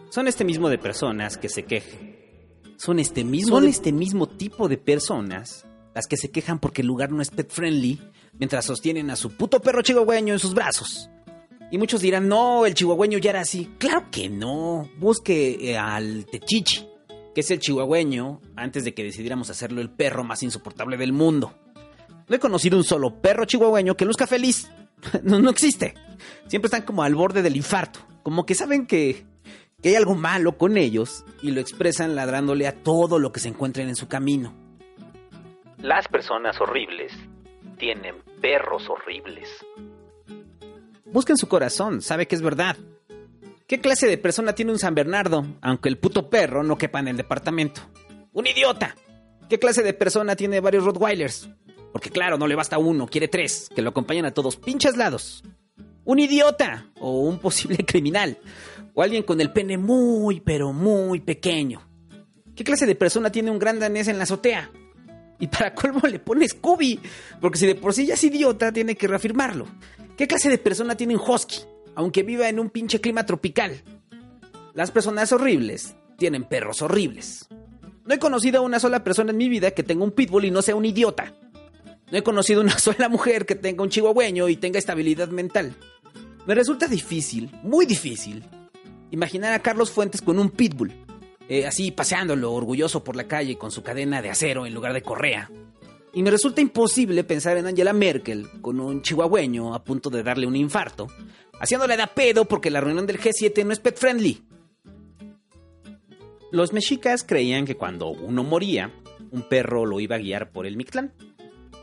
Son 0.08 0.26
este 0.26 0.46
mismo 0.46 0.70
de 0.70 0.78
personas 0.78 1.36
que 1.36 1.50
se 1.50 1.64
quejan. 1.64 2.16
Son 2.78 2.98
este 2.98 3.24
mismo, 3.24 3.56
Son 3.56 3.68
este 3.68 3.92
mismo 3.92 4.26
tipo 4.26 4.68
de 4.68 4.78
personas 4.78 5.66
las 5.94 6.06
que 6.06 6.16
se 6.16 6.30
quejan 6.30 6.60
porque 6.60 6.80
el 6.80 6.88
lugar 6.88 7.10
no 7.10 7.20
es 7.20 7.28
pet 7.28 7.50
friendly 7.50 8.00
mientras 8.32 8.64
sostienen 8.64 9.10
a 9.10 9.16
su 9.16 9.36
puto 9.36 9.60
perro 9.60 9.82
chihuahueño 9.82 10.32
en 10.32 10.38
sus 10.38 10.54
brazos. 10.54 11.10
Y 11.70 11.78
muchos 11.78 12.00
dirán, 12.00 12.28
no, 12.28 12.64
el 12.66 12.74
chihuahueño 12.74 13.18
ya 13.18 13.30
era 13.30 13.40
así. 13.40 13.70
Claro 13.78 14.06
que 14.10 14.28
no. 14.28 14.88
Busque 14.98 15.70
eh, 15.70 15.76
al 15.76 16.24
Techichi, 16.26 16.86
que 17.34 17.42
es 17.42 17.50
el 17.50 17.58
chihuahueño, 17.58 18.40
antes 18.56 18.84
de 18.84 18.94
que 18.94 19.04
decidiéramos 19.04 19.50
hacerlo 19.50 19.80
el 19.80 19.90
perro 19.90 20.24
más 20.24 20.42
insoportable 20.42 20.96
del 20.96 21.12
mundo. 21.12 21.54
No 22.26 22.36
he 22.36 22.38
conocido 22.38 22.76
un 22.76 22.84
solo 22.84 23.20
perro 23.20 23.44
chihuahueño 23.44 23.96
que 23.96 24.06
luzca 24.06 24.26
feliz. 24.26 24.70
no, 25.22 25.38
no 25.38 25.50
existe. 25.50 25.94
Siempre 26.46 26.68
están 26.68 26.82
como 26.82 27.02
al 27.02 27.14
borde 27.14 27.42
del 27.42 27.56
infarto. 27.56 28.00
Como 28.22 28.46
que 28.46 28.54
saben 28.54 28.86
que 28.86 29.26
que 29.82 29.90
hay 29.90 29.94
algo 29.94 30.16
malo 30.16 30.58
con 30.58 30.76
ellos 30.76 31.24
y 31.40 31.52
lo 31.52 31.60
expresan 31.60 32.16
ladrándole 32.16 32.66
a 32.66 32.82
todo 32.82 33.18
lo 33.18 33.30
que 33.30 33.40
se 33.40 33.48
encuentren 33.48 33.88
en 33.88 33.94
su 33.94 34.08
camino. 34.08 34.52
Las 35.78 36.08
personas 36.08 36.60
horribles 36.60 37.12
tienen 37.78 38.16
perros 38.40 38.88
horribles. 38.88 39.48
Busca 41.06 41.32
en 41.32 41.38
su 41.38 41.48
corazón, 41.48 42.02
sabe 42.02 42.26
que 42.26 42.34
es 42.34 42.42
verdad. 42.42 42.76
¿Qué 43.66 43.80
clase 43.80 44.06
de 44.06 44.18
persona 44.18 44.54
tiene 44.54 44.72
un 44.72 44.78
San 44.78 44.94
Bernardo, 44.94 45.46
aunque 45.62 45.88
el 45.88 45.98
puto 45.98 46.28
perro 46.28 46.62
no 46.62 46.76
quepa 46.76 47.00
en 47.00 47.08
el 47.08 47.16
departamento? 47.16 47.80
¡Un 48.32 48.46
idiota! 48.46 48.94
¿Qué 49.48 49.58
clase 49.58 49.82
de 49.82 49.94
persona 49.94 50.36
tiene 50.36 50.60
varios 50.60 50.84
Rottweilers? 50.84 51.48
Porque 51.92 52.10
claro, 52.10 52.36
no 52.36 52.46
le 52.46 52.54
basta 52.54 52.78
uno, 52.78 53.06
quiere 53.06 53.28
tres, 53.28 53.70
que 53.74 53.82
lo 53.82 53.90
acompañan 53.90 54.26
a 54.26 54.32
todos 54.32 54.56
pinches 54.56 54.96
lados. 54.96 55.42
¡Un 56.04 56.18
idiota! 56.18 56.86
O 57.00 57.20
un 57.20 57.38
posible 57.38 57.78
criminal 57.86 58.38
o 58.98 59.02
alguien 59.02 59.22
con 59.22 59.40
el 59.40 59.52
pene 59.52 59.78
muy, 59.78 60.40
pero 60.40 60.72
muy 60.72 61.20
pequeño. 61.20 61.88
¿Qué 62.56 62.64
clase 62.64 62.84
de 62.84 62.96
persona 62.96 63.30
tiene 63.30 63.52
un 63.52 63.60
gran 63.60 63.78
danés 63.78 64.08
en 64.08 64.18
la 64.18 64.24
azotea? 64.24 64.72
Y 65.38 65.46
para 65.46 65.74
colmo 65.74 66.00
le 66.08 66.18
pone 66.18 66.48
Scooby, 66.48 67.00
porque 67.40 67.58
si 67.58 67.66
de 67.66 67.74
por 67.74 67.94
sí 67.94 68.06
ya 68.06 68.14
es 68.14 68.24
idiota, 68.24 68.72
tiene 68.72 68.96
que 68.96 69.06
reafirmarlo. 69.06 69.66
¿Qué 70.16 70.26
clase 70.26 70.48
de 70.48 70.58
persona 70.58 70.96
tiene 70.96 71.14
un 71.14 71.22
husky, 71.22 71.60
aunque 71.94 72.22
viva 72.22 72.48
en 72.48 72.58
un 72.58 72.70
pinche 72.70 73.00
clima 73.00 73.24
tropical? 73.24 73.82
Las 74.74 74.90
personas 74.90 75.32
horribles 75.32 75.94
tienen 76.16 76.44
perros 76.44 76.82
horribles. 76.82 77.46
No 78.04 78.14
he 78.14 78.18
conocido 78.18 78.58
a 78.58 78.62
una 78.62 78.80
sola 78.80 79.04
persona 79.04 79.30
en 79.30 79.36
mi 79.36 79.48
vida 79.48 79.70
que 79.70 79.82
tenga 79.82 80.04
un 80.04 80.12
pitbull 80.12 80.46
y 80.46 80.50
no 80.50 80.62
sea 80.62 80.74
un 80.74 80.86
idiota. 80.86 81.34
No 82.10 82.18
he 82.18 82.22
conocido 82.22 82.60
a 82.60 82.64
una 82.64 82.78
sola 82.78 83.08
mujer 83.08 83.46
que 83.46 83.54
tenga 83.54 83.82
un 83.82 83.90
chihuahueño 83.90 84.48
y 84.48 84.56
tenga 84.56 84.78
estabilidad 84.78 85.28
mental. 85.28 85.74
Me 86.46 86.54
resulta 86.54 86.88
difícil, 86.88 87.50
muy 87.62 87.84
difícil, 87.84 88.42
Imaginar 89.10 89.54
a 89.54 89.60
Carlos 89.60 89.90
Fuentes 89.90 90.20
con 90.20 90.38
un 90.38 90.50
pitbull, 90.50 90.92
eh, 91.48 91.66
así 91.66 91.90
paseándolo 91.90 92.52
orgulloso 92.52 93.02
por 93.02 93.16
la 93.16 93.26
calle 93.26 93.56
con 93.56 93.70
su 93.70 93.82
cadena 93.82 94.20
de 94.22 94.30
acero 94.30 94.66
en 94.66 94.74
lugar 94.74 94.92
de 94.92 95.02
correa. 95.02 95.50
Y 96.12 96.22
me 96.22 96.30
resulta 96.30 96.60
imposible 96.60 97.24
pensar 97.24 97.56
en 97.56 97.66
Angela 97.66 97.92
Merkel 97.92 98.48
con 98.60 98.80
un 98.80 99.02
chihuahueño 99.02 99.74
a 99.74 99.84
punto 99.84 100.10
de 100.10 100.22
darle 100.22 100.46
un 100.46 100.56
infarto, 100.56 101.08
haciéndole 101.60 101.96
da 101.96 102.06
pedo 102.06 102.44
porque 102.44 102.70
la 102.70 102.80
reunión 102.80 103.06
del 103.06 103.20
G7 103.20 103.64
no 103.64 103.72
es 103.72 103.80
pet 103.80 103.96
friendly. 103.96 104.42
Los 106.50 106.72
mexicas 106.72 107.24
creían 107.24 107.66
que 107.66 107.76
cuando 107.76 108.08
uno 108.08 108.42
moría, 108.42 108.92
un 109.30 109.42
perro 109.42 109.84
lo 109.84 110.00
iba 110.00 110.16
a 110.16 110.18
guiar 110.18 110.50
por 110.50 110.66
el 110.66 110.76
Mictlán. 110.76 111.12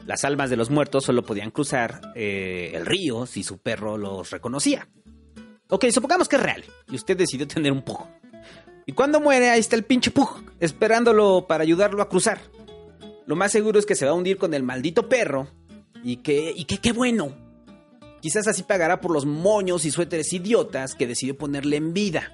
Las 0.05 0.24
almas 0.24 0.50
de 0.50 0.57
los 0.57 0.69
muertos 0.69 1.05
solo 1.05 1.24
podían 1.24 1.51
cruzar 1.51 2.01
eh, 2.15 2.72
el 2.74 2.86
río 2.86 3.25
si 3.25 3.43
su 3.43 3.60
perro 3.60 3.98
los 3.98 4.31
reconocía. 4.31 4.88
Ok, 5.69 5.86
supongamos 5.89 6.27
que 6.27 6.36
es 6.36 6.43
real 6.43 6.63
y 6.91 6.95
usted 6.95 7.17
decidió 7.17 7.48
tener 7.48 7.72
un 7.72 7.81
poco. 7.81 8.07
Y 8.86 8.94
cuando 8.94 9.20
muere, 9.20 9.50
ahí 9.50 9.60
está 9.60 9.75
el 9.75 9.84
pinche 9.84 10.12
Pug, 10.12 10.44
esperándolo 10.60 11.48
para 11.48 11.63
ayudarlo 11.63 12.01
a 12.01 12.10
cruzar. 12.10 12.39
Lo 13.25 13.36
más 13.36 13.51
seguro 13.51 13.80
es 13.80 13.86
que 13.86 13.96
se 13.96 14.06
va 14.06 14.12
a 14.12 14.15
hundir 14.15 14.38
con 14.38 14.54
el 14.54 14.63
maldito 14.63 15.10
perro. 15.10 15.48
Y 16.04 16.18
que, 16.18 16.54
y 16.56 16.65
que 16.65 16.77
qué 16.77 16.92
bueno. 16.92 17.34
Quizás 18.22 18.48
así 18.48 18.62
pagará 18.63 19.01
por 19.01 19.12
los 19.12 19.25
moños 19.25 19.86
y 19.86 19.92
suéteres 19.92 20.32
idiotas 20.34 20.94
que 20.94 21.08
decidió 21.08 21.36
ponerle 21.36 21.77
en 21.77 21.94
vida. 21.94 22.32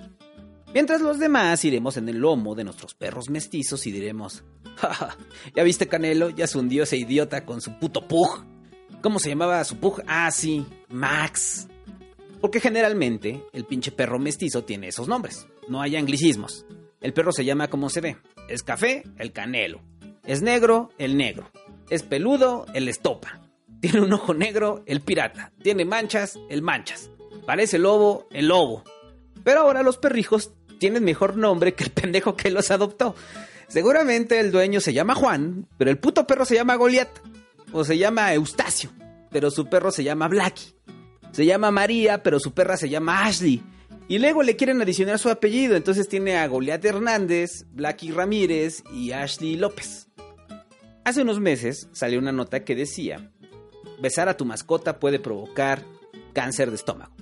Mientras 0.73 1.01
los 1.01 1.19
demás 1.19 1.63
iremos 1.65 1.97
en 1.97 2.09
el 2.09 2.17
lomo 2.17 2.55
de 2.55 2.63
nuestros 2.63 2.93
perros 2.93 3.29
mestizos 3.29 3.85
y 3.87 3.91
diremos, 3.91 4.43
"Ja, 4.77 5.17
¿ya 5.55 5.63
viste 5.63 5.87
Canelo? 5.87 6.29
Ya 6.29 6.47
se 6.47 6.57
hundió 6.57 6.83
ese 6.83 6.97
idiota 6.97 7.45
con 7.45 7.61
su 7.61 7.77
puto 7.79 8.07
pug. 8.07 8.45
¿Cómo 9.01 9.19
se 9.19 9.29
llamaba 9.29 9.63
su 9.63 9.77
pug? 9.77 10.01
Ah, 10.07 10.31
sí, 10.31 10.65
Max. 10.89 11.67
Porque 12.39 12.59
generalmente 12.59 13.43
el 13.53 13.65
pinche 13.65 13.91
perro 13.91 14.19
mestizo 14.19 14.63
tiene 14.63 14.87
esos 14.89 15.07
nombres. 15.07 15.47
No 15.67 15.81
hay 15.81 15.95
anglicismos. 15.95 16.65
El 17.01 17.13
perro 17.13 17.31
se 17.31 17.45
llama 17.45 17.69
como 17.69 17.89
se 17.89 18.01
ve. 18.01 18.17
Es 18.47 18.63
café, 18.63 19.03
el 19.17 19.31
canelo. 19.31 19.81
Es 20.25 20.41
negro, 20.41 20.89
el 20.97 21.17
negro. 21.17 21.49
Es 21.89 22.03
peludo, 22.03 22.65
el 22.73 22.87
estopa. 22.87 23.41
Tiene 23.79 24.01
un 24.01 24.13
ojo 24.13 24.33
negro, 24.33 24.83
el 24.85 25.01
pirata. 25.01 25.51
Tiene 25.61 25.85
manchas, 25.85 26.37
el 26.49 26.61
manchas. 26.61 27.09
Parece 27.45 27.79
lobo, 27.79 28.27
el 28.31 28.47
lobo. 28.47 28.83
Pero 29.43 29.61
ahora 29.61 29.81
los 29.81 29.97
perrijos 29.97 30.51
tienen 30.79 31.03
mejor 31.03 31.37
nombre 31.37 31.73
que 31.73 31.83
el 31.83 31.91
pendejo 31.91 32.35
que 32.35 32.51
los 32.51 32.69
adoptó. 32.69 33.15
Seguramente 33.67 34.39
el 34.39 34.51
dueño 34.51 34.79
se 34.79 34.93
llama 34.93 35.15
Juan, 35.15 35.67
pero 35.77 35.89
el 35.89 35.97
puto 35.97 36.27
perro 36.27 36.45
se 36.45 36.55
llama 36.55 36.75
Goliat. 36.75 37.09
O 37.73 37.83
se 37.83 37.97
llama 37.97 38.33
Eustacio, 38.33 38.91
pero 39.31 39.49
su 39.49 39.67
perro 39.67 39.91
se 39.91 40.03
llama 40.03 40.27
Blacky. 40.27 40.75
Se 41.31 41.45
llama 41.45 41.71
María, 41.71 42.21
pero 42.21 42.39
su 42.39 42.53
perra 42.53 42.75
se 42.75 42.89
llama 42.89 43.25
Ashley. 43.25 43.63
Y 44.11 44.19
luego 44.19 44.43
le 44.43 44.57
quieren 44.57 44.81
adicionar 44.81 45.19
su 45.19 45.29
apellido, 45.29 45.77
entonces 45.77 46.09
tiene 46.09 46.35
a 46.35 46.45
Goliat 46.45 46.83
Hernández, 46.83 47.65
Blacky 47.71 48.11
Ramírez 48.11 48.83
y 48.93 49.13
Ashley 49.13 49.55
López. 49.55 50.09
Hace 51.05 51.21
unos 51.21 51.39
meses 51.39 51.87
salió 51.93 52.19
una 52.19 52.33
nota 52.33 52.65
que 52.65 52.75
decía, 52.75 53.31
besar 54.01 54.27
a 54.27 54.35
tu 54.35 54.43
mascota 54.43 54.99
puede 54.99 55.17
provocar 55.17 55.85
cáncer 56.33 56.71
de 56.71 56.75
estómago. 56.75 57.15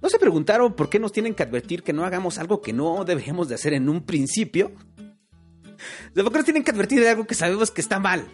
¿No 0.00 0.08
se 0.08 0.20
preguntaron 0.20 0.74
por 0.74 0.90
qué 0.90 1.00
nos 1.00 1.10
tienen 1.10 1.34
que 1.34 1.42
advertir 1.42 1.82
que 1.82 1.92
no 1.92 2.04
hagamos 2.04 2.38
algo 2.38 2.62
que 2.62 2.72
no 2.72 3.04
deberíamos 3.04 3.48
de 3.48 3.56
hacer 3.56 3.72
en 3.72 3.88
un 3.88 4.06
principio? 4.06 4.70
¿De 6.14 6.22
por 6.22 6.30
qué 6.30 6.38
nos 6.38 6.44
tienen 6.44 6.62
que 6.62 6.70
advertir 6.70 7.00
de 7.00 7.08
algo 7.08 7.26
que 7.26 7.34
sabemos 7.34 7.72
que 7.72 7.80
está 7.80 7.98
mal? 7.98 8.28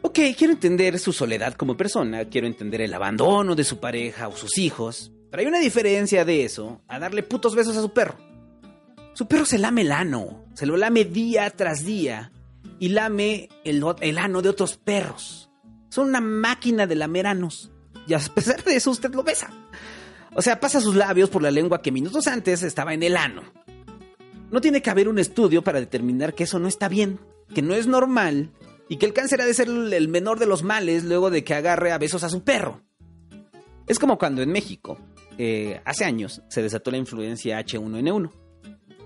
Ok, 0.00 0.20
quiero 0.38 0.54
entender 0.54 0.98
su 0.98 1.12
soledad 1.12 1.52
como 1.52 1.76
persona, 1.76 2.24
quiero 2.30 2.46
entender 2.46 2.80
el 2.80 2.94
abandono 2.94 3.54
de 3.54 3.64
su 3.64 3.78
pareja 3.78 4.28
o 4.28 4.34
sus 4.34 4.56
hijos, 4.56 5.12
pero 5.32 5.40
hay 5.40 5.46
una 5.46 5.60
diferencia 5.60 6.26
de 6.26 6.44
eso 6.44 6.82
a 6.86 6.98
darle 6.98 7.22
putos 7.22 7.54
besos 7.54 7.74
a 7.78 7.80
su 7.80 7.94
perro. 7.94 8.18
Su 9.14 9.26
perro 9.26 9.46
se 9.46 9.58
lame 9.58 9.80
el 9.80 9.90
ano, 9.90 10.44
se 10.52 10.66
lo 10.66 10.76
lame 10.76 11.06
día 11.06 11.48
tras 11.48 11.86
día 11.86 12.30
y 12.78 12.90
lame 12.90 13.48
el, 13.64 13.82
el 14.02 14.18
ano 14.18 14.42
de 14.42 14.50
otros 14.50 14.76
perros. 14.76 15.50
Son 15.88 16.08
una 16.08 16.20
máquina 16.20 16.86
de 16.86 16.96
lamer 16.96 17.26
anos 17.26 17.72
y 18.06 18.12
a 18.12 18.18
pesar 18.18 18.62
de 18.62 18.76
eso 18.76 18.90
usted 18.90 19.14
lo 19.14 19.22
besa. 19.22 19.48
O 20.34 20.42
sea, 20.42 20.60
pasa 20.60 20.82
sus 20.82 20.96
labios 20.96 21.30
por 21.30 21.42
la 21.42 21.50
lengua 21.50 21.80
que 21.80 21.92
minutos 21.92 22.26
antes 22.26 22.62
estaba 22.62 22.92
en 22.92 23.02
el 23.02 23.16
ano. 23.16 23.42
No 24.50 24.60
tiene 24.60 24.82
que 24.82 24.90
haber 24.90 25.08
un 25.08 25.18
estudio 25.18 25.64
para 25.64 25.80
determinar 25.80 26.34
que 26.34 26.44
eso 26.44 26.58
no 26.58 26.68
está 26.68 26.88
bien, 26.88 27.18
que 27.54 27.62
no 27.62 27.72
es 27.72 27.86
normal 27.86 28.50
y 28.86 28.98
que 28.98 29.06
el 29.06 29.14
cáncer 29.14 29.40
ha 29.40 29.46
de 29.46 29.54
ser 29.54 29.68
el 29.68 30.08
menor 30.08 30.38
de 30.38 30.44
los 30.44 30.62
males 30.62 31.04
luego 31.04 31.30
de 31.30 31.42
que 31.42 31.54
agarre 31.54 31.90
a 31.90 31.96
besos 31.96 32.22
a 32.22 32.28
su 32.28 32.44
perro. 32.44 32.82
Es 33.86 33.98
como 33.98 34.18
cuando 34.18 34.42
en 34.42 34.52
México, 34.52 34.98
eh, 35.44 35.80
hace 35.84 36.04
años, 36.04 36.40
se 36.46 36.62
desató 36.62 36.92
la 36.92 36.98
influencia 36.98 37.58
H1N1. 37.58 38.30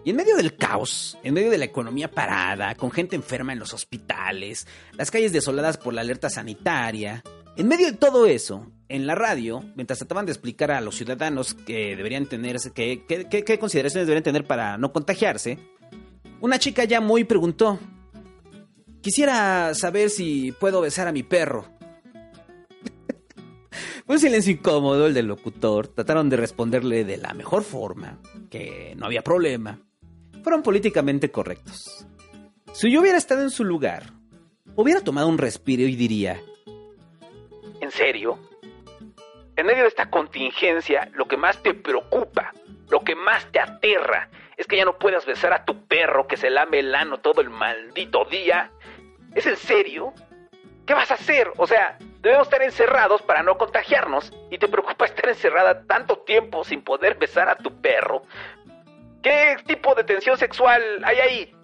Y 0.04 0.10
en 0.10 0.16
medio 0.16 0.36
del 0.36 0.54
caos, 0.54 1.16
en 1.22 1.32
medio 1.32 1.50
de 1.50 1.56
la 1.56 1.64
economía 1.64 2.10
parada, 2.10 2.74
con 2.74 2.90
gente 2.90 3.16
enferma 3.16 3.54
en 3.54 3.58
los 3.58 3.72
hospitales, 3.72 4.66
las 4.98 5.10
calles 5.10 5.32
desoladas 5.32 5.78
por 5.78 5.94
la 5.94 6.02
alerta 6.02 6.28
sanitaria, 6.28 7.24
en 7.56 7.68
medio 7.68 7.86
de 7.86 7.96
todo 7.96 8.26
eso, 8.26 8.70
en 8.90 9.06
la 9.06 9.14
radio, 9.14 9.64
mientras 9.76 9.98
trataban 9.98 10.26
de 10.26 10.32
explicar 10.32 10.72
a 10.72 10.82
los 10.82 10.96
ciudadanos 10.96 11.54
que 11.54 11.96
deberían 11.96 12.26
tener, 12.26 12.58
qué 12.74 13.02
que, 13.06 13.58
consideraciones 13.58 14.06
deberían 14.06 14.24
tener 14.24 14.46
para 14.46 14.76
no 14.76 14.92
contagiarse, 14.92 15.58
una 16.42 16.58
chica 16.58 16.84
ya 16.84 17.00
muy 17.00 17.24
preguntó, 17.24 17.80
quisiera 19.00 19.72
saber 19.72 20.10
si 20.10 20.52
puedo 20.52 20.82
besar 20.82 21.08
a 21.08 21.12
mi 21.12 21.22
perro. 21.22 21.75
Un 24.08 24.20
silencio 24.20 24.52
incómodo 24.52 25.08
el 25.08 25.14
del 25.14 25.26
locutor, 25.26 25.88
trataron 25.88 26.30
de 26.30 26.36
responderle 26.36 27.04
de 27.04 27.16
la 27.16 27.34
mejor 27.34 27.64
forma, 27.64 28.20
que 28.50 28.94
no 28.96 29.06
había 29.06 29.22
problema. 29.22 29.80
Fueron 30.44 30.62
políticamente 30.62 31.32
correctos. 31.32 32.06
Si 32.72 32.92
yo 32.92 33.00
hubiera 33.00 33.18
estado 33.18 33.42
en 33.42 33.50
su 33.50 33.64
lugar, 33.64 34.04
hubiera 34.76 35.00
tomado 35.00 35.26
un 35.26 35.38
respiro 35.38 35.82
y 35.82 35.96
diría, 35.96 36.40
¿En 37.80 37.90
serio? 37.90 38.38
En 39.56 39.66
medio 39.66 39.82
de 39.82 39.88
esta 39.88 40.08
contingencia, 40.08 41.10
lo 41.14 41.26
que 41.26 41.36
más 41.36 41.60
te 41.62 41.74
preocupa, 41.74 42.52
lo 42.88 43.00
que 43.02 43.16
más 43.16 43.50
te 43.50 43.58
aterra, 43.58 44.28
es 44.56 44.68
que 44.68 44.76
ya 44.76 44.84
no 44.84 44.98
puedas 44.98 45.26
besar 45.26 45.52
a 45.52 45.64
tu 45.64 45.84
perro 45.86 46.28
que 46.28 46.36
se 46.36 46.50
lame 46.50 46.78
el 46.78 46.94
ano 46.94 47.18
todo 47.18 47.40
el 47.40 47.50
maldito 47.50 48.24
día. 48.26 48.70
¿Es 49.34 49.46
en 49.46 49.56
serio? 49.56 50.12
¿Qué 50.86 50.94
vas 50.94 51.10
a 51.10 51.14
hacer? 51.14 51.50
O 51.56 51.66
sea, 51.66 51.98
debemos 52.26 52.48
estar 52.48 52.62
encerrados 52.62 53.22
para 53.22 53.44
no 53.44 53.56
contagiarnos 53.56 54.32
y 54.50 54.58
te 54.58 54.66
preocupa 54.66 55.04
estar 55.04 55.28
encerrada 55.28 55.84
tanto 55.86 56.18
tiempo 56.18 56.64
sin 56.64 56.82
poder 56.82 57.16
besar 57.16 57.48
a 57.48 57.56
tu 57.56 57.70
perro. 57.80 58.22
¿Qué 59.22 59.56
tipo 59.64 59.94
de 59.94 60.02
tensión 60.02 60.36
sexual 60.36 60.82
hay 61.04 61.18
ahí? 61.18 61.54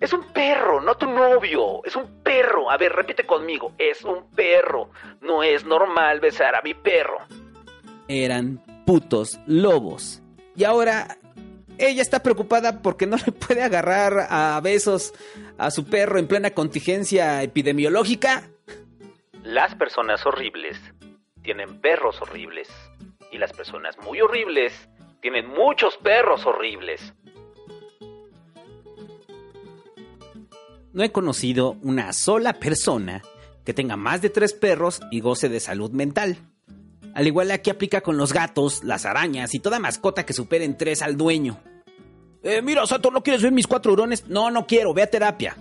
Es 0.00 0.12
un 0.12 0.24
perro, 0.32 0.80
no 0.80 0.96
tu 0.96 1.06
novio. 1.06 1.84
Es 1.84 1.94
un 1.94 2.22
perro. 2.24 2.70
A 2.70 2.76
ver, 2.76 2.92
repite 2.92 3.24
conmigo. 3.24 3.72
Es 3.78 4.02
un 4.04 4.28
perro. 4.30 4.90
No 5.20 5.44
es 5.44 5.64
normal 5.64 6.18
besar 6.18 6.56
a 6.56 6.62
mi 6.62 6.74
perro. 6.74 7.18
Eran 8.08 8.62
putos 8.84 9.38
lobos. 9.46 10.22
Y 10.56 10.64
ahora 10.64 11.18
ella 11.78 12.02
está 12.02 12.20
preocupada 12.20 12.82
porque 12.82 13.06
no 13.06 13.16
le 13.16 13.30
puede 13.32 13.62
agarrar 13.62 14.26
a 14.28 14.60
besos 14.60 15.14
a 15.56 15.70
su 15.70 15.84
perro 15.86 16.18
en 16.18 16.26
plena 16.26 16.50
contingencia 16.50 17.42
epidemiológica. 17.42 18.50
Las 19.44 19.76
personas 19.76 20.26
horribles 20.26 20.76
tienen 21.42 21.80
perros 21.80 22.20
horribles. 22.20 22.68
Y 23.30 23.38
las 23.38 23.52
personas 23.52 23.96
muy 23.98 24.20
horribles 24.20 24.88
tienen 25.20 25.46
muchos 25.48 25.96
perros 25.98 26.44
horribles. 26.44 27.14
no 30.94 31.02
he 31.02 31.12
conocido 31.12 31.76
una 31.82 32.12
sola 32.12 32.54
persona 32.54 33.22
que 33.64 33.74
tenga 33.74 33.96
más 33.96 34.22
de 34.22 34.30
tres 34.30 34.54
perros 34.54 35.00
y 35.10 35.20
goce 35.20 35.48
de 35.48 35.60
salud 35.60 35.90
mental. 35.90 36.38
Al 37.14 37.26
igual 37.26 37.50
aquí 37.50 37.68
aplica 37.70 38.00
con 38.00 38.16
los 38.16 38.32
gatos, 38.32 38.84
las 38.84 39.04
arañas 39.04 39.54
y 39.54 39.58
toda 39.58 39.80
mascota 39.80 40.24
que 40.24 40.32
superen 40.32 40.78
tres 40.78 41.02
al 41.02 41.16
dueño. 41.16 41.60
Eh, 42.42 42.62
mira, 42.62 42.86
Sato, 42.86 43.10
¿no 43.10 43.22
quieres 43.22 43.42
ver 43.42 43.52
mis 43.52 43.66
cuatro 43.66 43.92
hurones? 43.92 44.28
No, 44.28 44.50
no 44.50 44.66
quiero, 44.66 44.94
ve 44.94 45.02
a 45.02 45.10
terapia. 45.10 45.56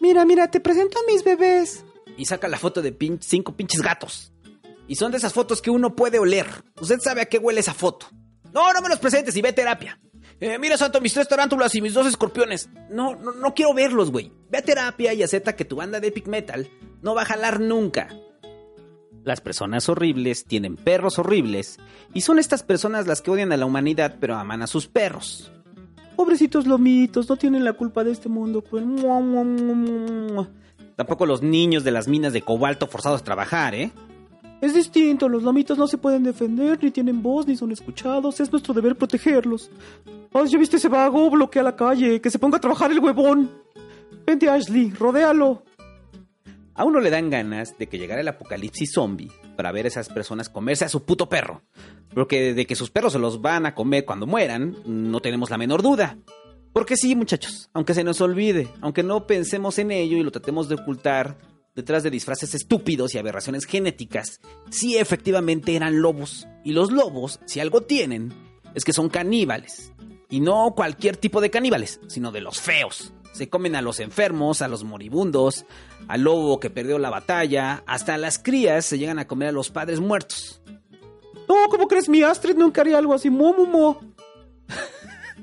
Mira, 0.00 0.24
mira, 0.24 0.50
te 0.50 0.60
presento 0.60 0.98
a 0.98 1.12
mis 1.12 1.24
bebés. 1.24 1.84
Y 2.20 2.26
saca 2.26 2.48
la 2.48 2.58
foto 2.58 2.82
de 2.82 2.94
cinco 3.20 3.56
pinches 3.56 3.80
gatos. 3.80 4.30
Y 4.86 4.96
son 4.96 5.10
de 5.10 5.16
esas 5.16 5.32
fotos 5.32 5.62
que 5.62 5.70
uno 5.70 5.96
puede 5.96 6.18
oler. 6.18 6.46
Usted 6.78 7.00
sabe 7.00 7.22
a 7.22 7.24
qué 7.24 7.38
huele 7.38 7.60
esa 7.60 7.72
foto. 7.72 8.08
No, 8.52 8.74
no 8.74 8.82
me 8.82 8.90
los 8.90 8.98
presentes 8.98 9.34
y 9.36 9.40
ve 9.40 9.48
a 9.48 9.54
terapia. 9.54 9.98
Eh, 10.38 10.58
mira, 10.58 10.76
Santo, 10.76 11.00
mis 11.00 11.14
tres 11.14 11.28
tarántulas 11.28 11.74
y 11.76 11.80
mis 11.80 11.94
dos 11.94 12.06
escorpiones. 12.06 12.68
No, 12.90 13.14
no, 13.14 13.32
no 13.32 13.54
quiero 13.54 13.72
verlos, 13.72 14.10
güey. 14.10 14.30
Ve 14.50 14.58
a 14.58 14.62
terapia 14.62 15.14
y 15.14 15.22
acepta 15.22 15.56
que 15.56 15.64
tu 15.64 15.76
banda 15.76 15.98
de 15.98 16.08
epic 16.08 16.26
metal 16.26 16.68
no 17.00 17.14
va 17.14 17.22
a 17.22 17.24
jalar 17.24 17.58
nunca. 17.58 18.08
Las 19.24 19.40
personas 19.40 19.88
horribles 19.88 20.44
tienen 20.44 20.76
perros 20.76 21.18
horribles 21.18 21.78
y 22.12 22.20
son 22.20 22.38
estas 22.38 22.62
personas 22.62 23.06
las 23.06 23.22
que 23.22 23.30
odian 23.30 23.52
a 23.52 23.56
la 23.56 23.64
humanidad 23.64 24.16
pero 24.20 24.34
aman 24.34 24.60
a 24.60 24.66
sus 24.66 24.88
perros. 24.88 25.50
Pobrecitos 26.16 26.66
lomitos, 26.66 27.30
no 27.30 27.36
tienen 27.36 27.64
la 27.64 27.72
culpa 27.72 28.04
de 28.04 28.12
este 28.12 28.28
mundo 28.28 28.62
Tampoco 31.00 31.24
los 31.24 31.40
niños 31.40 31.82
de 31.82 31.92
las 31.92 32.08
minas 32.08 32.34
de 32.34 32.42
cobalto 32.42 32.86
forzados 32.86 33.22
a 33.22 33.24
trabajar, 33.24 33.74
¿eh? 33.74 33.90
Es 34.60 34.74
distinto, 34.74 35.30
los 35.30 35.42
lomitos 35.42 35.78
no 35.78 35.86
se 35.86 35.96
pueden 35.96 36.22
defender, 36.24 36.78
ni 36.82 36.90
tienen 36.90 37.22
voz, 37.22 37.46
ni 37.46 37.56
son 37.56 37.72
escuchados, 37.72 38.38
es 38.38 38.52
nuestro 38.52 38.74
deber 38.74 38.94
protegerlos. 38.94 39.70
Ay, 40.34 40.48
¿ya 40.48 40.58
viste 40.58 40.76
ese 40.76 40.90
vago? 40.90 41.30
Bloquea 41.30 41.62
la 41.62 41.74
calle, 41.74 42.20
que 42.20 42.28
se 42.28 42.38
ponga 42.38 42.58
a 42.58 42.60
trabajar 42.60 42.90
el 42.90 42.98
huevón. 42.98 43.50
Vente, 44.26 44.50
Ashley, 44.50 44.90
rodéalo. 44.90 45.62
A 46.74 46.84
uno 46.84 47.00
le 47.00 47.08
dan 47.08 47.30
ganas 47.30 47.78
de 47.78 47.86
que 47.86 47.96
llegara 47.96 48.20
el 48.20 48.28
apocalipsis 48.28 48.92
zombie 48.92 49.32
para 49.56 49.72
ver 49.72 49.86
a 49.86 49.88
esas 49.88 50.10
personas 50.10 50.50
comerse 50.50 50.84
a 50.84 50.90
su 50.90 51.02
puto 51.04 51.30
perro. 51.30 51.62
Porque 52.12 52.52
de 52.52 52.66
que 52.66 52.76
sus 52.76 52.90
perros 52.90 53.14
se 53.14 53.18
los 53.18 53.40
van 53.40 53.64
a 53.64 53.74
comer 53.74 54.04
cuando 54.04 54.26
mueran, 54.26 54.76
no 54.84 55.20
tenemos 55.20 55.48
la 55.48 55.56
menor 55.56 55.80
duda. 55.80 56.18
Porque 56.72 56.96
sí, 56.96 57.16
muchachos, 57.16 57.68
aunque 57.72 57.94
se 57.94 58.04
nos 58.04 58.20
olvide, 58.20 58.68
aunque 58.80 59.02
no 59.02 59.26
pensemos 59.26 59.78
en 59.78 59.90
ello 59.90 60.16
y 60.16 60.22
lo 60.22 60.30
tratemos 60.30 60.68
de 60.68 60.76
ocultar, 60.76 61.36
detrás 61.74 62.02
de 62.02 62.10
disfraces 62.10 62.54
estúpidos 62.54 63.14
y 63.14 63.18
aberraciones 63.18 63.64
genéticas, 63.64 64.40
sí 64.70 64.96
efectivamente 64.96 65.74
eran 65.74 66.00
lobos. 66.00 66.46
Y 66.64 66.72
los 66.72 66.92
lobos, 66.92 67.40
si 67.44 67.60
algo 67.60 67.82
tienen, 67.82 68.32
es 68.74 68.84
que 68.84 68.92
son 68.92 69.08
caníbales. 69.08 69.92
Y 70.28 70.40
no 70.40 70.74
cualquier 70.76 71.16
tipo 71.16 71.40
de 71.40 71.50
caníbales, 71.50 72.00
sino 72.06 72.30
de 72.30 72.40
los 72.40 72.60
feos. 72.60 73.12
Se 73.32 73.48
comen 73.48 73.74
a 73.74 73.82
los 73.82 73.98
enfermos, 73.98 74.62
a 74.62 74.68
los 74.68 74.84
moribundos, 74.84 75.64
al 76.06 76.22
lobo 76.22 76.60
que 76.60 76.70
perdió 76.70 76.98
la 76.98 77.10
batalla, 77.10 77.82
hasta 77.86 78.16
las 78.16 78.38
crías 78.38 78.84
se 78.84 78.98
llegan 78.98 79.18
a 79.18 79.26
comer 79.26 79.48
a 79.48 79.52
los 79.52 79.70
padres 79.70 79.98
muertos. 80.00 80.62
No, 81.48 81.68
¿cómo 81.68 81.88
crees? 81.88 82.08
Mi 82.08 82.22
Astrid 82.22 82.56
nunca 82.56 82.82
haría 82.82 82.98
algo 82.98 83.14
así. 83.14 83.28
Mo, 83.28 83.52
mo, 83.52 83.66
mo. 83.66 84.00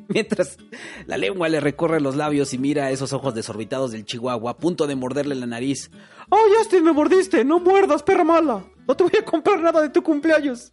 Mientras 0.10 0.58
la 1.06 1.18
lengua 1.18 1.50
le 1.50 1.60
recorre 1.60 2.00
los 2.00 2.16
labios 2.16 2.54
y 2.54 2.58
mira 2.58 2.92
esos 2.92 3.14
ojos 3.14 3.34
desorbitados 3.34 3.92
del 3.92 4.06
chihuahua 4.06 4.52
a 4.52 4.58
punto 4.58 4.88
de 4.88 4.96
morderle 4.96 5.36
la 5.36 5.46
nariz. 5.46 5.92
¡Ay, 6.32 6.52
Astrid, 6.62 6.82
me 6.82 6.94
mordiste! 6.94 7.44
¡No 7.44 7.60
muerdas, 7.60 8.04
perra 8.04 8.24
mala! 8.24 8.66
No 8.88 8.96
te 8.96 9.04
voy 9.04 9.14
a 9.20 9.26
comprar 9.26 9.60
nada 9.60 9.82
de 9.82 9.90
tu 9.90 10.02
cumpleaños. 10.02 10.72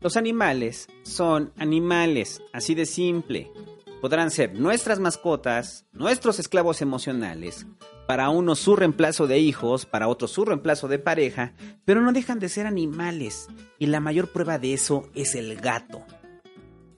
Los 0.00 0.16
animales 0.16 0.88
son 1.02 1.52
animales, 1.56 2.42
así 2.52 2.74
de 2.74 2.86
simple. 2.86 3.50
Podrán 4.00 4.30
ser 4.30 4.54
nuestras 4.54 5.00
mascotas, 5.00 5.86
nuestros 5.92 6.38
esclavos 6.38 6.82
emocionales, 6.82 7.66
para 8.06 8.30
unos 8.30 8.60
su 8.60 8.76
reemplazo 8.76 9.26
de 9.26 9.40
hijos, 9.40 9.86
para 9.86 10.06
otros 10.06 10.30
su 10.30 10.44
reemplazo 10.44 10.86
de 10.86 11.00
pareja, 11.00 11.52
pero 11.84 12.00
no 12.00 12.12
dejan 12.12 12.38
de 12.38 12.48
ser 12.48 12.66
animales. 12.66 13.48
Y 13.78 13.86
la 13.86 13.98
mayor 13.98 14.28
prueba 14.28 14.58
de 14.58 14.72
eso 14.72 15.08
es 15.14 15.34
el 15.34 15.56
gato. 15.56 16.06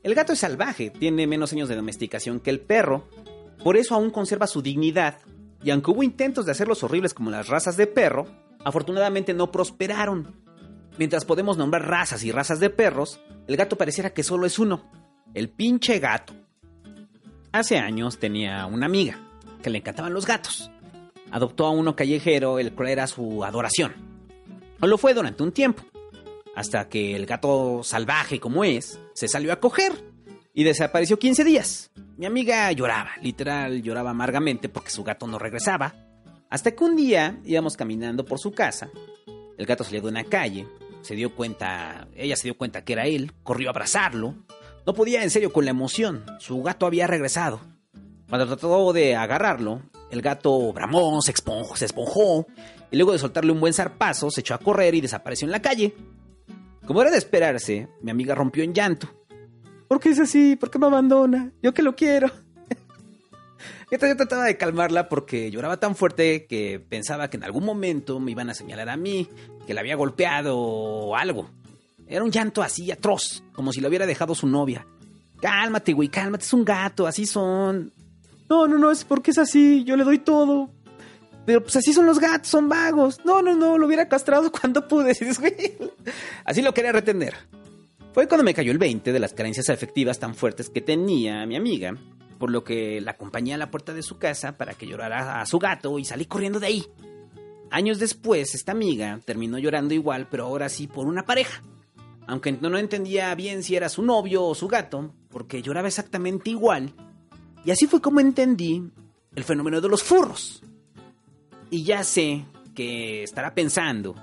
El 0.03 0.15
gato 0.15 0.33
es 0.33 0.39
salvaje, 0.39 0.91
tiene 0.91 1.27
menos 1.27 1.53
años 1.53 1.69
de 1.69 1.77
domesticación 1.77 2.41
que 2.41 2.51
el 2.51 2.61
perro, 2.61 3.07
por 3.63 3.77
eso 3.77 3.95
aún 3.95 4.11
conserva 4.11 4.47
su 4.47 4.63
dignidad, 4.63 5.19
y 5.63 5.71
aunque 5.71 5.91
hubo 5.91 6.03
intentos 6.03 6.47
de 6.47 6.53
hacerlos 6.53 6.83
horribles 6.83 7.13
como 7.13 7.31
las 7.31 7.49
razas 7.49 7.77
de 7.77 7.87
perro, 7.87 8.27
afortunadamente 8.65 9.35
no 9.35 9.53
prosperaron. 9.53 10.35
Mientras 10.97 11.27
podemos 11.27 11.59
nombrar 11.59 11.87
razas 11.87 12.25
y 12.25 12.33
razas 12.33 12.61
de 12.61 12.71
perros, 12.71 13.21
el 13.47 13.57
gato 13.57 13.77
pareciera 13.77 14.11
que 14.11 14.23
solo 14.23 14.47
es 14.47 14.59
uno, 14.59 14.91
el 15.35 15.51
pinche 15.51 15.99
gato. 15.99 16.35
Hace 17.53 17.79
años 17.79 18.19
tenía 18.19 18.65
una 18.67 18.87
amiga 18.87 19.19
que 19.63 19.69
le 19.69 19.79
encantaban 19.79 20.15
los 20.15 20.27
gatos. 20.27 20.71
Adoptó 21.31 21.67
a 21.67 21.71
uno 21.71 21.95
callejero, 21.95 22.59
el 22.59 22.73
cual 22.73 22.89
era 22.89 23.07
su 23.07 23.45
adoración. 23.45 23.93
O 24.81 24.87
lo 24.87 24.97
fue 24.97 25.13
durante 25.13 25.43
un 25.43 25.53
tiempo, 25.53 25.83
hasta 26.55 26.89
que 26.89 27.17
el 27.17 27.27
gato 27.27 27.83
salvaje 27.83 28.41
como 28.41 28.65
es, 28.65 28.99
se 29.15 29.29
salió 29.29 29.53
a 29.53 29.61
coger 29.61 29.93
y 30.53 30.65
desapareció 30.65 31.19
15 31.19 31.45
días. 31.45 31.91
Mi 32.17 32.27
amiga 32.27 32.71
lloraba, 32.73 33.13
literal 33.23 33.83
lloraba 33.83 34.11
amargamente 34.11 34.69
porque 34.69 34.91
su 34.91 35.05
gato 35.05 35.27
no 35.27 35.39
regresaba. 35.39 35.95
Hasta 36.49 36.73
que 36.73 36.85
un 36.85 36.97
día 36.97 37.39
íbamos 37.45 37.77
caminando 37.77 38.25
por 38.25 38.39
su 38.39 38.53
casa, 38.53 38.91
el 39.57 39.67
gato 39.67 39.85
salió 39.85 40.03
de 40.03 40.09
una 40.09 40.25
calle, 40.25 40.67
se 41.03 41.15
dio 41.15 41.35
cuenta, 41.35 42.09
ella 42.15 42.37
se 42.37 42.45
dio 42.45 42.57
cuenta 42.57 42.85
que 42.85 42.93
era 42.95 43.07
él, 43.07 43.33
corrió 43.43 43.69
a 43.69 43.73
abrazarlo, 43.73 44.35
no 44.87 44.95
podía 44.95 45.23
en 45.23 45.31
serio 45.31 45.53
con 45.53 45.65
la 45.65 45.71
emoción. 45.71 46.25
Su 46.41 46.63
gato 46.63 46.87
había 46.87 47.07
regresado. 47.07 47.61
Cuando 48.29 48.47
trató 48.47 48.93
de 48.93 49.17
agarrarlo, 49.17 49.83
el 50.11 50.23
gato 50.23 50.73
bramó, 50.73 51.21
se, 51.23 51.33
esponjó, 51.33 51.77
se 51.77 51.87
esponjó 51.87 52.47
y 52.91 52.97
luego 52.97 53.13
de 53.13 53.19
soltarle 53.19 53.53
un 53.53 53.61
buen 53.61 53.73
zarpazo 53.73 54.31
se 54.31 54.41
echó 54.41 54.55
a 54.55 54.59
correr 54.59 54.95
y 54.95 55.01
desapareció 55.01 55.47
en 55.47 55.53
la 55.53 55.63
calle. 55.63 55.95
Como 56.91 57.03
era 57.03 57.13
de 57.13 57.19
esperarse, 57.19 57.87
mi 58.03 58.11
amiga 58.11 58.35
rompió 58.35 58.65
en 58.65 58.75
llanto. 58.75 59.09
¿Por 59.87 60.01
qué 60.01 60.09
es 60.09 60.19
así? 60.19 60.57
¿Por 60.57 60.73
qué 60.73 60.79
me 60.81 60.87
abandona? 60.87 61.53
Yo 61.63 61.73
que 61.73 61.83
lo 61.83 61.95
quiero. 61.95 62.33
Yo 63.93 63.97
trataba 63.97 64.47
de 64.47 64.57
calmarla 64.57 65.09
porque 65.09 65.53
lloraba 65.53 65.79
tan 65.79 65.95
fuerte 65.95 66.47
que 66.47 66.81
pensaba 66.81 67.31
que 67.31 67.37
en 67.37 67.45
algún 67.45 67.65
momento 67.65 68.19
me 68.19 68.33
iban 68.33 68.51
a 68.51 68.55
señalar 68.55 68.89
a 68.89 68.97
mí, 68.97 69.29
que 69.69 69.73
la 69.73 69.83
había 69.83 69.95
golpeado 69.95 70.59
o 70.59 71.15
algo. 71.15 71.49
Era 72.09 72.25
un 72.25 72.33
llanto 72.33 72.61
así 72.61 72.91
atroz, 72.91 73.45
como 73.53 73.73
si 73.73 73.81
lo 73.81 73.87
hubiera 73.87 74.05
dejado 74.05 74.35
su 74.35 74.49
novia. 74.49 74.85
Cálmate, 75.41 75.93
güey, 75.93 76.09
cálmate, 76.09 76.43
es 76.43 76.53
un 76.53 76.65
gato, 76.65 77.07
así 77.07 77.25
son. 77.25 77.93
No, 78.49 78.67
no, 78.67 78.79
no, 78.79 78.91
es 78.91 79.05
porque 79.05 79.31
es 79.31 79.39
así, 79.39 79.85
yo 79.85 79.97
le 79.97 80.03
doy 80.03 80.19
todo. 80.19 80.71
Pero 81.51 81.65
pues 81.65 81.75
así 81.75 81.93
son 81.93 82.07
los 82.07 82.21
gatos, 82.21 82.47
son 82.47 82.69
vagos. 82.69 83.19
No, 83.25 83.43
no, 83.43 83.57
no, 83.57 83.77
lo 83.77 83.89
hubiera 83.89 84.09
castrado 84.09 84.53
cuando 84.61 84.87
pude. 84.87 85.17
Así 86.45 86.63
lo 86.63 86.73
quería 86.73 86.93
retener. 86.93 87.35
Fue 88.13 88.29
cuando 88.29 88.45
me 88.45 88.55
cayó 88.55 88.71
el 88.71 88.79
20 88.79 89.13
de 89.13 89.19
las 89.19 89.35
carencias 89.35 89.69
afectivas 89.69 90.21
tan 90.21 90.37
fuertes 90.37 90.71
que 90.71 90.81
tenía 90.81 91.45
mi 91.47 91.57
amiga, 91.57 91.97
por 92.39 92.53
lo 92.53 92.63
que 92.63 93.01
la 93.01 93.11
acompañé 93.11 93.55
a 93.55 93.59
la 93.59 93.69
puerta 93.69 93.93
de 93.93 94.05
su 94.05 94.17
casa 94.17 94.57
para 94.57 94.75
que 94.75 94.87
llorara 94.87 95.41
a 95.41 95.47
su 95.47 95.59
gato 95.59 95.99
y 95.99 96.05
salí 96.05 96.27
corriendo 96.27 96.61
de 96.61 96.69
ahí. 96.69 96.87
Años 97.73 97.99
después, 97.99 98.55
esta 98.55 98.71
amiga 98.71 99.19
terminó 99.25 99.59
llorando 99.59 99.93
igual, 99.93 100.29
pero 100.31 100.45
ahora 100.45 100.69
sí 100.69 100.87
por 100.87 101.07
una 101.07 101.25
pareja 101.25 101.63
aunque 102.31 102.53
no 102.53 102.79
entendía 102.79 103.35
bien 103.35 103.65
si 103.65 103.75
era 103.75 103.89
su 103.89 104.03
novio 104.05 104.45
o 104.45 104.55
su 104.55 104.69
gato, 104.69 105.13
porque 105.31 105.63
lloraba 105.63 105.89
exactamente 105.89 106.51
igual. 106.51 106.95
Y 107.65 107.73
así 107.73 107.89
fue 107.89 108.01
como 108.01 108.21
entendí 108.21 108.89
el 109.35 109.43
fenómeno 109.43 109.81
de 109.81 109.89
los 109.89 110.05
furros. 110.05 110.63
Y 111.71 111.85
ya 111.85 112.03
sé 112.05 112.45
que 112.75 113.23
estará 113.23 113.55
pensando, 113.55 114.15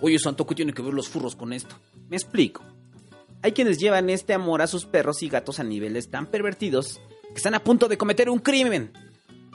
oye 0.00 0.18
Santo, 0.18 0.46
¿qué 0.46 0.54
tiene 0.54 0.72
que 0.72 0.82
ver 0.82 0.94
los 0.94 1.08
furros 1.08 1.34
con 1.34 1.52
esto? 1.52 1.76
Me 2.08 2.16
explico. 2.16 2.62
Hay 3.42 3.52
quienes 3.52 3.78
llevan 3.78 4.10
este 4.10 4.34
amor 4.34 4.60
a 4.60 4.66
sus 4.66 4.84
perros 4.84 5.22
y 5.22 5.28
gatos 5.28 5.60
a 5.60 5.64
niveles 5.64 6.10
tan 6.10 6.26
pervertidos 6.26 7.00
que 7.28 7.36
están 7.36 7.54
a 7.54 7.64
punto 7.64 7.88
de 7.88 7.96
cometer 7.96 8.28
un 8.28 8.38
crimen. 8.38 8.92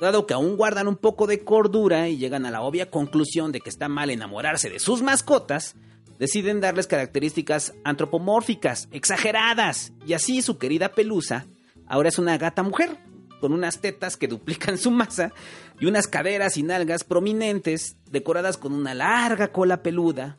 Dado 0.02 0.26
que 0.26 0.34
aún 0.34 0.58
guardan 0.58 0.88
un 0.88 0.96
poco 0.98 1.28
de 1.28 1.44
cordura 1.44 2.10
y 2.10 2.18
llegan 2.18 2.46
a 2.46 2.52
la 2.52 2.62
obvia 2.62 2.90
conclusión 2.90 3.52
de 3.52 3.62
que 3.62 3.70
está 3.70 3.88
mal 3.88 4.10
enamorarse 4.10 4.70
de 4.70 4.80
sus 4.80 5.04
mascotas, 5.04 5.76
deciden 6.18 6.62
darles 6.62 6.88
características 6.88 7.74
antropomórficas, 7.84 8.90
exageradas, 8.92 9.94
y 10.06 10.14
así 10.14 10.42
su 10.42 10.58
querida 10.58 10.90
pelusa 10.90 11.46
ahora 11.88 12.10
es 12.10 12.18
una 12.18 12.38
gata 12.38 12.64
mujer, 12.64 12.98
con 13.40 13.54
unas 13.54 13.80
tetas 13.80 14.18
que 14.18 14.28
duplican 14.28 14.78
su 14.80 14.92
masa 14.92 15.32
y 15.80 15.86
unas 15.86 16.08
caderas 16.08 16.58
y 16.58 16.64
nalgas 16.64 17.04
prominentes, 17.04 17.98
decoradas 18.10 18.58
con 18.58 18.74
una 18.74 18.94
larga 18.94 19.52
cola 19.52 19.84
peluda. 19.84 20.38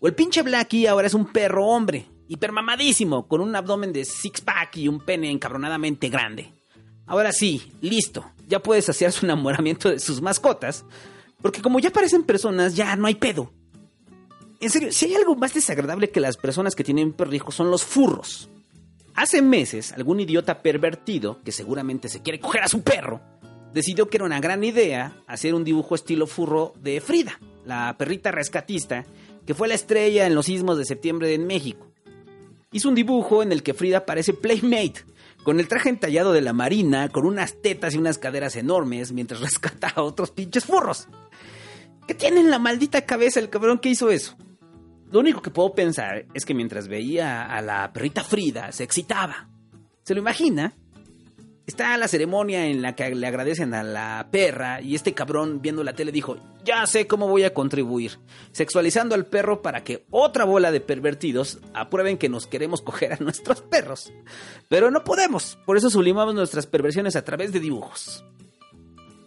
O 0.00 0.06
el 0.06 0.14
pinche 0.14 0.42
Blackie 0.42 0.86
ahora 0.86 1.06
es 1.06 1.14
un 1.14 1.26
perro 1.26 1.66
hombre, 1.66 2.06
hipermamadísimo, 2.28 3.26
con 3.26 3.40
un 3.40 3.54
abdomen 3.56 3.92
de 3.92 4.04
six-pack 4.04 4.76
y 4.76 4.88
un 4.88 5.00
pene 5.00 5.30
encabronadamente 5.30 6.08
grande. 6.08 6.52
Ahora 7.06 7.32
sí, 7.32 7.72
listo, 7.80 8.24
ya 8.46 8.60
puedes 8.60 8.88
hacer 8.88 9.10
su 9.12 9.26
enamoramiento 9.26 9.90
de 9.90 9.98
sus 9.98 10.20
mascotas, 10.20 10.84
porque 11.42 11.62
como 11.62 11.80
ya 11.80 11.90
parecen 11.90 12.22
personas, 12.22 12.76
ya 12.76 12.94
no 12.96 13.06
hay 13.06 13.14
pedo 13.14 13.50
en 14.60 14.70
serio, 14.70 14.92
si 14.92 15.06
hay 15.06 15.14
algo 15.14 15.36
más 15.36 15.54
desagradable 15.54 16.10
que 16.10 16.20
las 16.20 16.36
personas 16.36 16.74
que 16.74 16.84
tienen 16.84 17.12
perrijos 17.12 17.54
son 17.54 17.70
los 17.70 17.84
furros. 17.84 18.48
Hace 19.18 19.42
meses, 19.42 19.92
algún 19.94 20.20
idiota 20.20 20.62
pervertido, 20.62 21.42
que 21.42 21.50
seguramente 21.50 22.08
se 22.08 22.22
quiere 22.22 22.38
coger 22.38 22.62
a 22.62 22.68
su 22.68 22.82
perro, 22.82 23.20
decidió 23.74 24.08
que 24.08 24.18
era 24.18 24.24
una 24.24 24.38
gran 24.38 24.62
idea 24.62 25.24
hacer 25.26 25.54
un 25.54 25.64
dibujo 25.64 25.96
estilo 25.96 26.28
furro 26.28 26.72
de 26.80 27.00
Frida, 27.00 27.40
la 27.64 27.96
perrita 27.98 28.30
rescatista, 28.30 29.06
que 29.44 29.54
fue 29.54 29.66
la 29.66 29.74
estrella 29.74 30.24
en 30.24 30.36
los 30.36 30.46
sismos 30.46 30.78
de 30.78 30.84
septiembre 30.84 31.34
en 31.34 31.48
México. 31.48 31.88
Hizo 32.70 32.90
un 32.90 32.94
dibujo 32.94 33.42
en 33.42 33.50
el 33.50 33.64
que 33.64 33.74
Frida 33.74 34.06
parece 34.06 34.34
Playmate, 34.34 35.04
con 35.42 35.58
el 35.58 35.66
traje 35.66 35.88
entallado 35.88 36.32
de 36.32 36.40
la 36.42 36.52
marina, 36.52 37.08
con 37.08 37.26
unas 37.26 37.60
tetas 37.60 37.96
y 37.96 37.98
unas 37.98 38.18
caderas 38.18 38.54
enormes, 38.54 39.10
mientras 39.10 39.40
rescata 39.40 39.88
a 39.96 40.02
otros 40.02 40.30
pinches 40.30 40.64
furros. 40.64 41.08
¿Qué 42.06 42.14
tiene 42.14 42.38
en 42.38 42.52
la 42.52 42.60
maldita 42.60 43.04
cabeza 43.04 43.40
el 43.40 43.50
cabrón 43.50 43.80
que 43.80 43.88
hizo 43.88 44.10
eso? 44.10 44.36
Lo 45.10 45.20
único 45.20 45.40
que 45.40 45.50
puedo 45.50 45.74
pensar 45.74 46.26
es 46.34 46.44
que 46.44 46.54
mientras 46.54 46.86
veía 46.86 47.46
a 47.46 47.62
la 47.62 47.92
perrita 47.92 48.22
Frida, 48.22 48.72
se 48.72 48.84
excitaba. 48.84 49.48
¿Se 50.02 50.14
lo 50.14 50.20
imagina? 50.20 50.74
Está 51.66 51.96
la 51.98 52.08
ceremonia 52.08 52.66
en 52.66 52.80
la 52.80 52.94
que 52.94 53.14
le 53.14 53.26
agradecen 53.26 53.74
a 53.74 53.82
la 53.82 54.28
perra 54.30 54.80
y 54.80 54.94
este 54.94 55.12
cabrón 55.12 55.60
viendo 55.60 55.84
la 55.84 55.92
tele 55.92 56.12
dijo, 56.12 56.38
ya 56.64 56.86
sé 56.86 57.06
cómo 57.06 57.28
voy 57.28 57.44
a 57.44 57.52
contribuir, 57.52 58.18
sexualizando 58.52 59.14
al 59.14 59.26
perro 59.26 59.60
para 59.60 59.84
que 59.84 60.06
otra 60.10 60.44
bola 60.44 60.72
de 60.72 60.80
pervertidos 60.80 61.58
aprueben 61.74 62.16
que 62.16 62.30
nos 62.30 62.46
queremos 62.46 62.80
coger 62.80 63.12
a 63.12 63.18
nuestros 63.18 63.60
perros. 63.60 64.12
Pero 64.68 64.90
no 64.90 65.04
podemos, 65.04 65.58
por 65.66 65.76
eso 65.76 65.90
sublimamos 65.90 66.34
nuestras 66.34 66.66
perversiones 66.66 67.16
a 67.16 67.24
través 67.24 67.52
de 67.52 67.60
dibujos. 67.60 68.24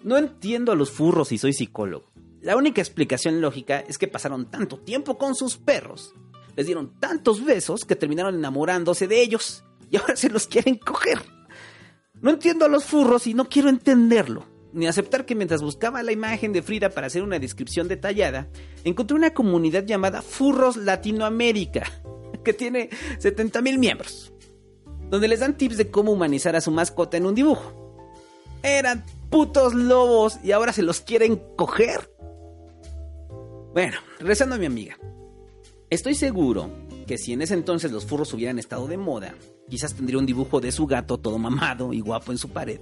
No 0.04 0.18
entiendo 0.18 0.72
a 0.72 0.76
los 0.76 0.90
furros 0.90 1.32
y 1.32 1.38
soy 1.38 1.54
psicólogo. 1.54 2.12
La 2.42 2.58
única 2.58 2.82
explicación 2.82 3.40
lógica 3.40 3.84
es 3.88 3.98
que 3.98 4.08
pasaron 4.08 4.50
tanto 4.50 4.80
tiempo 4.80 5.18
con 5.18 5.36
sus 5.36 5.58
perros, 5.58 6.16
les 6.56 6.66
dieron 6.66 7.00
tantos 7.00 7.44
besos 7.46 7.86
que 7.86 7.96
terminaron 7.96 8.36
enamorándose 8.36 9.08
de 9.08 9.22
ellos 9.22 9.64
y 9.90 9.98
ahora 9.98 10.16
se 10.16 10.30
los 10.30 10.48
quieren 10.48 10.78
coger. 10.78 11.22
No 12.22 12.32
entiendo 12.32 12.66
a 12.66 12.70
los 12.70 12.86
furros 12.86 13.28
y 13.28 13.34
no 13.34 13.50
quiero 13.50 13.70
entenderlo, 13.70 14.46
ni 14.74 14.88
aceptar 14.88 15.26
que 15.26 15.36
mientras 15.36 15.62
buscaba 15.62 16.04
la 16.04 16.12
imagen 16.12 16.54
de 16.54 16.62
Frida 16.62 16.90
para 16.90 17.08
hacer 17.08 17.24
una 17.24 17.40
descripción 17.40 17.88
detallada, 17.88 18.50
encontré 18.84 19.16
una 19.16 19.34
comunidad 19.34 19.86
llamada 19.86 20.22
Furros 20.22 20.78
Latinoamérica, 20.78 21.92
que 22.44 22.54
tiene 22.54 22.90
70 23.20 23.62
mil 23.62 23.80
miembros, 23.80 24.34
donde 25.10 25.28
les 25.28 25.40
dan 25.40 25.58
tips 25.58 25.78
de 25.78 25.90
cómo 25.90 26.12
humanizar 26.12 26.56
a 26.56 26.62
su 26.62 26.72
mascota 26.72 27.18
en 27.18 27.26
un 27.26 27.36
dibujo. 27.36 27.78
Eran 28.64 29.04
putos 29.30 29.74
lobos 29.74 30.38
y 30.44 30.52
ahora 30.52 30.74
se 30.74 30.84
los 30.84 31.02
quieren 31.02 31.42
coger. 31.56 32.11
Bueno, 33.74 33.98
regresando 34.20 34.56
a 34.56 34.58
mi 34.58 34.66
amiga. 34.66 34.98
Estoy 35.90 36.14
seguro 36.14 36.70
que 37.08 37.18
si 37.18 37.32
en 37.32 37.42
ese 37.42 37.54
entonces 37.54 37.92
los 37.92 38.06
furros 38.06 38.34
hubieran 38.34 38.60
estado 38.60 38.86
de 38.86 38.98
moda, 38.98 39.34
quizás 39.70 39.94
tendría 39.94 40.20
un 40.20 40.26
dibujo 40.26 40.60
de 40.60 40.74
su 40.74 40.86
gato 40.88 41.18
todo 41.20 41.38
mamado 41.38 41.94
y 41.94 42.02
guapo 42.02 42.34
en 42.34 42.38
su 42.38 42.50
pared, 42.50 42.82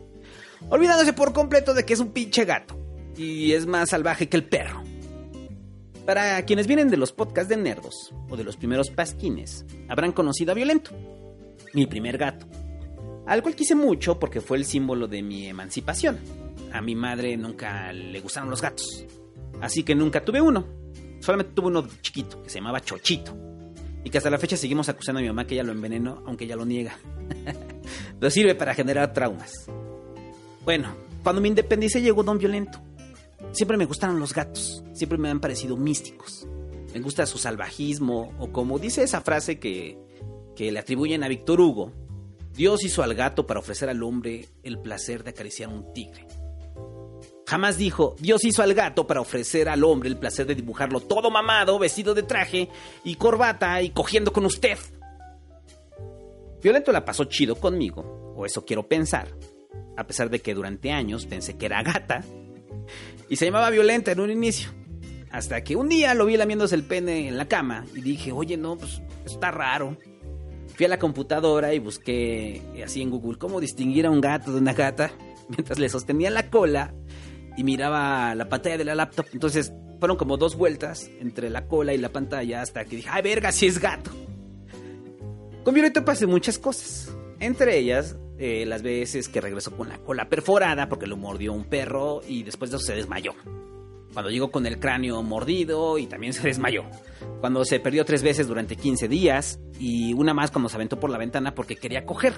olvidándose 0.68 1.14
por 1.14 1.32
completo 1.32 1.76
de 1.76 1.86
que 1.86 1.94
es 1.94 2.00
un 2.00 2.12
pinche 2.12 2.44
gato 2.44 2.76
y 3.16 3.52
es 3.52 3.68
más 3.68 3.90
salvaje 3.90 4.30
que 4.30 4.38
el 4.38 4.46
perro. 4.46 4.84
Para 6.08 6.44
quienes 6.44 6.66
vienen 6.66 6.90
de 6.90 6.98
los 6.98 7.12
podcasts 7.12 7.50
de 7.50 7.58
nerdos 7.58 8.12
o 8.28 8.36
de 8.36 8.44
los 8.44 8.58
primeros 8.58 8.90
pasquines, 8.90 9.66
habrán 9.90 10.12
conocido 10.12 10.52
a 10.52 10.56
Violento, 10.56 10.92
mi 11.76 11.86
primer 11.86 12.18
gato, 12.18 12.48
al 13.28 13.44
cual 13.44 13.56
quise 13.56 13.76
mucho 13.76 14.18
porque 14.18 14.42
fue 14.42 14.58
el 14.58 14.66
símbolo 14.66 15.08
de 15.08 15.22
mi 15.22 15.46
emancipación. 15.46 16.18
A 16.74 16.82
mi 16.82 16.96
madre 16.96 17.38
nunca 17.38 17.94
le 17.94 18.20
gustaron 18.22 18.50
los 18.50 18.62
gatos, 18.62 19.06
así 19.62 19.84
que 19.84 19.96
nunca 19.96 20.24
tuve 20.24 20.42
uno. 20.42 20.66
Solamente 21.20 21.54
tuve 21.54 21.68
uno 21.68 21.88
chiquito 22.02 22.42
que 22.42 22.50
se 22.50 22.60
llamaba 22.60 22.82
Chochito. 22.82 23.36
Y 24.04 24.10
que 24.10 24.18
hasta 24.18 24.30
la 24.30 24.38
fecha 24.38 24.56
seguimos 24.56 24.88
acusando 24.88 25.20
a 25.20 25.22
mi 25.22 25.28
mamá 25.28 25.46
que 25.46 25.56
ella 25.56 25.64
lo 25.64 25.74
envenenó, 25.74 26.24
aunque 26.26 26.46
ella 26.46 26.56
lo 26.56 26.66
niega. 26.66 26.98
Pero 28.20 28.30
sirve 28.32 28.56
para 28.56 28.74
generar 28.74 29.14
traumas. 29.14 29.52
Bueno, 30.64 30.96
cuando 31.24 31.42
me 31.42 31.50
independicé 31.50 32.02
llegó 32.02 32.24
Don 32.24 32.38
Violento. 32.38 32.80
Siempre 33.52 33.78
me 33.78 33.86
gustaron 33.86 34.20
los 34.20 34.34
gatos, 34.34 34.84
siempre 34.94 35.18
me 35.18 35.30
han 35.30 35.40
parecido 35.40 35.76
místicos. 35.76 36.48
Me 36.94 37.00
gusta 37.02 37.26
su 37.26 37.38
salvajismo, 37.38 38.34
o 38.40 38.52
como 38.52 38.80
dice 38.80 39.04
esa 39.04 39.22
frase 39.22 39.60
que, 39.60 39.98
que 40.56 40.72
le 40.72 40.80
atribuyen 40.80 41.24
a 41.24 41.28
Víctor 41.28 41.62
Hugo, 41.62 41.92
Dios 42.54 42.84
hizo 42.84 43.04
al 43.04 43.16
gato 43.16 43.48
para 43.48 43.60
ofrecer 43.60 43.90
al 43.90 44.04
hombre 44.04 44.50
el 44.64 44.80
placer 44.80 45.24
de 45.24 45.32
acariciar 45.32 45.70
un 45.70 45.94
tigre. 45.94 46.28
Jamás 47.50 47.80
dijo, 47.80 48.16
Dios 48.20 48.46
hizo 48.46 48.62
al 48.62 48.76
gato 48.76 49.08
para 49.08 49.22
ofrecer 49.22 49.70
al 49.70 49.84
hombre 49.84 50.08
el 50.08 50.18
placer 50.18 50.46
de 50.46 50.54
dibujarlo 50.54 51.00
todo 51.00 51.32
mamado, 51.32 51.80
vestido 51.80 52.14
de 52.14 52.22
traje 52.22 52.70
y 53.04 53.16
corbata 53.16 53.82
y 53.82 53.90
cogiendo 53.90 54.32
con 54.32 54.46
usted. 54.46 54.78
Violento 56.62 56.92
la 56.92 57.04
pasó 57.04 57.24
chido 57.24 57.56
conmigo, 57.56 58.36
o 58.38 58.46
eso 58.46 58.64
quiero 58.66 58.88
pensar, 58.88 59.30
a 59.98 60.06
pesar 60.06 60.30
de 60.30 60.42
que 60.42 60.54
durante 60.54 60.92
años 60.92 61.26
pensé 61.26 61.58
que 61.58 61.66
era 61.66 61.82
gata 61.82 62.24
y 63.30 63.36
se 63.36 63.46
llamaba 63.46 63.72
Violenta 63.72 64.12
en 64.12 64.20
un 64.20 64.30
inicio. 64.30 64.70
Hasta 65.32 65.64
que 65.64 65.76
un 65.76 65.90
día 65.90 66.14
lo 66.14 66.28
vi 66.28 66.38
lamiéndose 66.38 66.76
el 66.76 66.84
pene 66.84 67.30
en 67.30 67.36
la 67.36 67.48
cama 67.48 67.84
y 67.96 68.02
dije, 68.02 68.32
oye, 68.32 68.58
no, 68.58 68.78
pues 68.78 69.02
está 69.26 69.50
raro. 69.50 69.98
Fui 70.76 70.86
a 70.86 70.90
la 70.90 71.00
computadora 71.00 71.74
y 71.74 71.80
busqué 71.80 72.62
así 72.86 73.02
en 73.02 73.10
Google 73.10 73.40
cómo 73.40 73.60
distinguir 73.60 74.06
a 74.06 74.12
un 74.12 74.22
gato 74.22 74.52
de 74.52 74.60
una 74.60 74.74
gata 74.74 75.12
mientras 75.50 75.80
le 75.80 75.90
sostenía 75.90 76.30
la 76.30 76.52
cola 76.52 76.94
y 77.60 77.64
miraba 77.66 78.34
la 78.36 78.48
pantalla 78.48 78.78
de 78.78 78.86
la 78.86 78.96
laptop. 78.96 79.26
Entonces 79.34 79.74
fueron 80.00 80.16
como 80.16 80.38
dos 80.38 80.56
vueltas 80.56 81.12
entre 81.20 81.50
la 81.50 81.68
cola 81.68 81.94
y 81.94 81.98
la 81.98 82.08
pantalla 82.08 82.62
hasta 82.62 82.86
que 82.86 82.96
dije, 82.96 83.10
ay, 83.12 83.22
verga, 83.22 83.52
si 83.52 83.68
es 83.68 83.80
gato. 83.80 84.12
Con 85.66 85.74
Violeta 85.74 86.06
pasé 86.06 86.26
muchas 86.26 86.58
cosas. 86.58 87.14
Entre 87.42 87.78
ellas, 87.78 88.16
eh, 88.38 88.66
las 88.66 88.82
veces 88.82 89.28
que 89.28 89.42
regresó 89.42 89.76
con 89.76 89.90
la 89.90 89.98
cola 89.98 90.30
perforada 90.30 90.88
porque 90.88 91.06
lo 91.06 91.18
mordió 91.18 91.52
un 91.52 91.66
perro 91.66 92.22
y 92.26 92.44
después 92.44 92.72
de 92.72 92.78
eso 92.78 92.86
se 92.86 92.96
desmayó. 92.96 93.34
Cuando 94.14 94.32
llegó 94.32 94.52
con 94.52 94.66
el 94.66 94.80
cráneo 94.80 95.22
mordido 95.22 95.98
y 95.98 96.08
también 96.08 96.32
se 96.32 96.48
desmayó. 96.48 96.86
Cuando 97.42 97.66
se 97.66 97.82
perdió 97.82 98.06
tres 98.06 98.24
veces 98.24 98.48
durante 98.48 98.78
15 98.78 99.10
días 99.10 99.60
y 99.78 100.14
una 100.14 100.34
más 100.34 100.50
cuando 100.50 100.70
se 100.70 100.78
aventó 100.78 100.98
por 100.98 101.10
la 101.10 101.18
ventana 101.18 101.54
porque 101.54 101.76
quería 101.76 102.06
coger. 102.06 102.36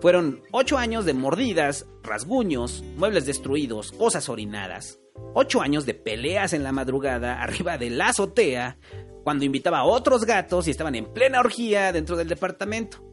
Fueron 0.00 0.42
ocho 0.52 0.78
años 0.78 1.04
de 1.04 1.14
mordidas, 1.14 1.86
rasguños, 2.02 2.84
muebles 2.96 3.26
destruidos, 3.26 3.90
cosas 3.92 4.28
orinadas. 4.28 5.00
Ocho 5.34 5.60
años 5.60 5.86
de 5.86 5.94
peleas 5.94 6.52
en 6.52 6.62
la 6.62 6.72
madrugada 6.72 7.42
arriba 7.42 7.78
de 7.78 7.90
la 7.90 8.08
azotea 8.08 8.78
cuando 9.24 9.44
invitaba 9.44 9.80
a 9.80 9.84
otros 9.84 10.24
gatos 10.24 10.68
y 10.68 10.70
estaban 10.70 10.94
en 10.94 11.12
plena 11.12 11.40
orgía 11.40 11.92
dentro 11.92 12.16
del 12.16 12.28
departamento. 12.28 13.04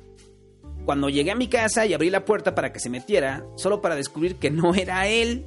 Cuando 0.86 1.10
llegué 1.10 1.32
a 1.32 1.36
mi 1.36 1.50
casa 1.50 1.88
y 1.88 1.94
abrí 1.94 2.12
la 2.12 2.24
puerta 2.24 2.54
para 2.54 2.72
que 2.72 2.80
se 2.80 2.92
metiera, 2.92 3.44
solo 3.56 3.82
para 3.82 3.96
descubrir 3.96 4.36
que 4.36 4.52
no 4.52 4.76
era 4.76 5.08
él. 5.08 5.46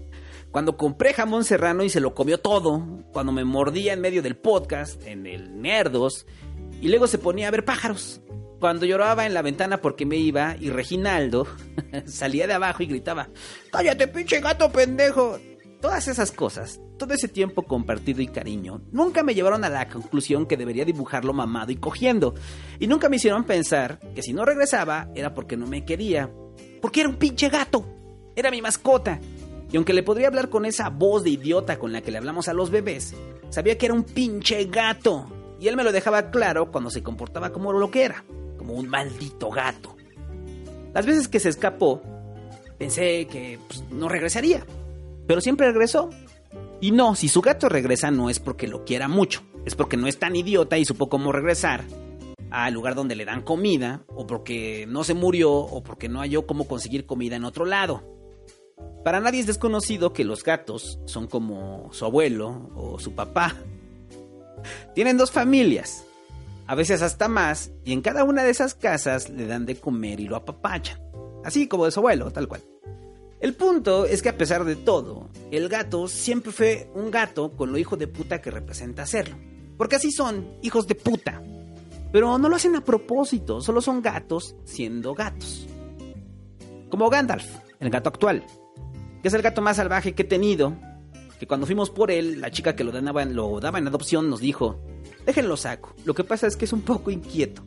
Cuando 0.51 0.77
compré 0.77 1.15
jamón 1.15 1.45
serrano 1.45 1.85
y 1.85 1.89
se 1.89 2.01
lo 2.01 2.15
comió 2.15 2.39
todo. 2.41 2.85
Cuando 3.13 3.31
me 3.31 3.45
mordía 3.45 3.93
en 3.93 4.01
medio 4.01 4.21
del 4.21 4.37
podcast, 4.37 5.01
en 5.07 5.27
el 5.27 5.63
Nerdos. 5.63 6.27
Y 6.83 6.89
luego 6.89 7.07
se 7.07 7.19
ponía 7.19 7.47
a 7.49 7.53
ver 7.53 7.65
pájaros. 7.65 8.21
Cuando 8.61 8.87
lloraba 8.87 9.25
en 9.25 9.35
la 9.35 9.43
ventana 9.43 9.81
porque 9.81 10.05
me 10.05 10.17
iba 10.17 10.57
y 10.59 10.71
Reginaldo 10.71 11.47
salía 12.07 12.47
de 12.47 12.55
abajo 12.55 12.83
y 12.83 12.87
gritaba, 12.87 13.29
¡Cállate 13.71 14.09
pinche 14.09 14.41
gato 14.41 14.71
pendejo! 14.71 15.39
Todas 15.81 16.09
esas 16.09 16.33
cosas, 16.33 16.81
todo 16.99 17.15
ese 17.15 17.29
tiempo 17.29 17.63
compartido 17.63 18.21
y 18.21 18.27
cariño, 18.27 18.83
nunca 18.91 19.23
me 19.23 19.35
llevaron 19.35 19.63
a 19.63 19.69
la 19.69 19.89
conclusión 19.89 20.47
que 20.47 20.57
debería 20.57 20.85
dibujarlo 20.85 21.33
mamado 21.33 21.71
y 21.71 21.77
cogiendo. 21.77 22.35
Y 22.81 22.89
nunca 22.89 23.09
me 23.09 23.15
hicieron 23.17 23.45
pensar 23.45 24.01
que 24.13 24.23
si 24.23 24.33
no 24.33 24.45
regresaba 24.45 25.09
era 25.15 25.35
porque 25.35 25.57
no 25.57 25.69
me 25.69 25.85
quería. 25.85 26.29
Porque 26.83 27.01
era 27.01 27.09
un 27.09 27.17
pinche 27.17 27.49
gato. 27.49 27.87
Era 28.35 28.51
mi 28.51 28.61
mascota. 28.61 29.21
Y 29.71 29.77
aunque 29.77 29.93
le 29.93 30.03
podría 30.03 30.27
hablar 30.27 30.49
con 30.49 30.65
esa 30.65 30.89
voz 30.89 31.23
de 31.23 31.31
idiota 31.31 31.79
con 31.79 31.93
la 31.93 32.01
que 32.01 32.11
le 32.11 32.19
hablamos 32.19 32.49
a 32.49 32.55
los 32.55 32.71
bebés, 32.71 33.15
sabía 33.51 33.79
que 33.79 33.87
era 33.87 33.95
un 33.95 34.03
pinche 34.03 34.65
gato. 34.65 35.27
Y 35.61 35.69
él 35.69 35.77
me 35.77 35.85
lo 35.85 35.93
dejaba 35.93 36.31
claro 36.33 36.73
cuando 36.73 36.91
se 36.91 37.05
comportaba 37.05 37.51
como 37.51 37.73
lo 37.73 37.91
que 37.91 38.03
era, 38.03 38.25
un 38.75 38.89
maldito 38.89 39.51
gato. 39.51 39.97
Las 40.95 41.07
veces 41.07 41.29
que 41.29 41.41
se 41.41 41.49
escapó, 41.49 42.03
pensé 42.79 43.27
que 43.27 43.59
pues, 43.69 43.85
no 43.91 44.09
regresaría 44.09 44.65
pero 45.29 45.41
siempre 45.43 45.69
regresó. 45.69 46.11
Y 46.81 46.91
no, 46.91 47.15
si 47.15 47.29
su 47.29 47.41
gato 47.41 47.69
regresa 47.69 48.11
no 48.11 48.31
es 48.31 48.41
porque 48.41 48.67
lo 48.67 48.85
quiera 48.85 49.07
mucho, 49.07 49.43
es 49.65 49.77
porque 49.77 49.97
no 49.97 50.09
es 50.09 50.19
tan 50.19 50.35
idiota 50.35 50.79
y 50.79 50.85
supo 50.85 51.09
cómo 51.09 51.31
regresar 51.31 51.85
al 52.51 52.73
lugar 52.73 52.95
donde 52.95 53.15
le 53.15 53.27
dan 53.27 53.43
comida, 53.43 54.05
o 54.09 54.27
porque 54.27 54.87
no 54.89 55.05
se 55.05 55.13
murió, 55.13 55.53
o 55.53 55.83
porque 55.83 56.09
no 56.09 56.21
halló 56.21 56.47
cómo 56.47 56.67
conseguir 56.67 57.05
comida 57.05 57.37
en 57.37 57.45
otro 57.45 57.67
lado. 57.67 58.03
Para 59.05 59.21
nadie 59.21 59.41
es 59.41 59.47
desconocido 59.47 60.15
que 60.15 60.25
los 60.25 60.43
gatos 60.43 60.99
son 61.05 61.27
como 61.27 61.93
su 61.93 62.07
abuelo 62.07 62.71
o 62.75 62.99
su 62.99 63.13
papá. 63.13 63.55
Tienen 64.95 65.19
dos 65.19 65.31
familias, 65.31 66.07
a 66.69 66.75
veces 66.75 67.01
hasta 67.01 67.29
más, 67.29 67.73
y 67.83 67.95
en 67.95 68.03
cada 68.03 68.25
una 68.25 68.45
de 68.45 68.51
esas 68.51 68.75
casas 68.75 69.31
le 69.31 69.47
dan 69.47 69.65
de 69.65 69.81
comer 69.81 70.21
y 70.21 70.29
lo 70.29 70.37
apapachan. 70.37 71.01
Así 71.43 71.67
como 71.67 71.87
de 71.87 71.91
su 71.91 72.01
abuelo, 72.01 72.31
tal 72.31 72.47
cual. 72.47 72.63
El 73.41 73.55
punto 73.55 74.05
es 74.05 74.21
que 74.21 74.29
a 74.29 74.37
pesar 74.37 74.67
de 74.67 74.77
todo, 74.77 75.31
el 75.51 75.71
gato 75.71 76.09
siempre 76.09 76.53
fue 76.53 76.91
un 76.95 77.11
gato 77.11 77.57
con 77.57 77.73
lo 77.73 77.79
hijo 77.79 77.97
de 77.97 78.07
puta 78.07 78.43
que 78.43 78.51
representa 78.51 79.07
serlo. 79.07 79.39
Porque 79.79 79.97
así 79.97 80.13
son, 80.13 80.47
hijos 80.61 80.87
de 80.87 80.95
puta. 80.95 81.43
Pero 82.13 82.37
no 82.37 82.51
lo 82.51 82.57
hacen 82.57 82.77
a 82.77 82.85
propósito, 82.85 83.63
solo 83.63 83.81
son 83.81 84.03
gatos 84.03 84.55
siendo 84.65 85.15
gatos. 85.15 85.67
Como 86.91 87.09
Gandalf, 87.09 87.47
el 87.81 87.89
gato 87.89 88.11
actual, 88.11 88.45
que 89.23 89.29
es 89.29 89.35
el 89.35 89.41
gato 89.41 89.63
más 89.63 89.77
salvaje 89.77 90.15
que 90.15 90.23
he 90.23 90.27
tenido, 90.27 90.77
que 91.41 91.47
cuando 91.47 91.65
fuimos 91.65 91.89
por 91.89 92.11
él, 92.11 92.43
la 92.43 92.51
chica 92.51 92.77
que 92.77 92.85
lo 92.85 92.93
daba, 92.93 93.25
lo 93.25 93.59
daba 93.59 93.79
en 93.79 93.87
adopción 93.87 94.29
nos 94.29 94.41
dijo, 94.41 94.79
déjenlo 95.27 95.57
saco, 95.57 95.95
lo 96.05 96.15
que 96.15 96.25
pasa 96.25 96.47
es 96.47 96.57
que 96.57 96.65
es 96.65 96.73
un 96.73 96.83
poco 96.83 97.11
inquieto. 97.11 97.63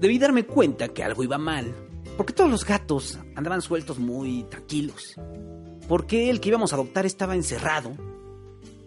Debí 0.00 0.18
darme 0.18 0.46
cuenta 0.46 0.88
que 0.88 1.02
algo 1.02 1.24
iba 1.24 1.38
mal 1.38 1.74
¿Por 2.18 2.26
qué 2.26 2.32
todos 2.32 2.50
los 2.50 2.64
gatos 2.64 3.16
andaban 3.36 3.62
sueltos 3.62 4.00
muy 4.00 4.42
tranquilos? 4.50 5.14
¿Por 5.86 6.04
qué 6.04 6.30
el 6.30 6.40
que 6.40 6.48
íbamos 6.48 6.72
a 6.72 6.74
adoptar 6.74 7.06
estaba 7.06 7.36
encerrado? 7.36 7.92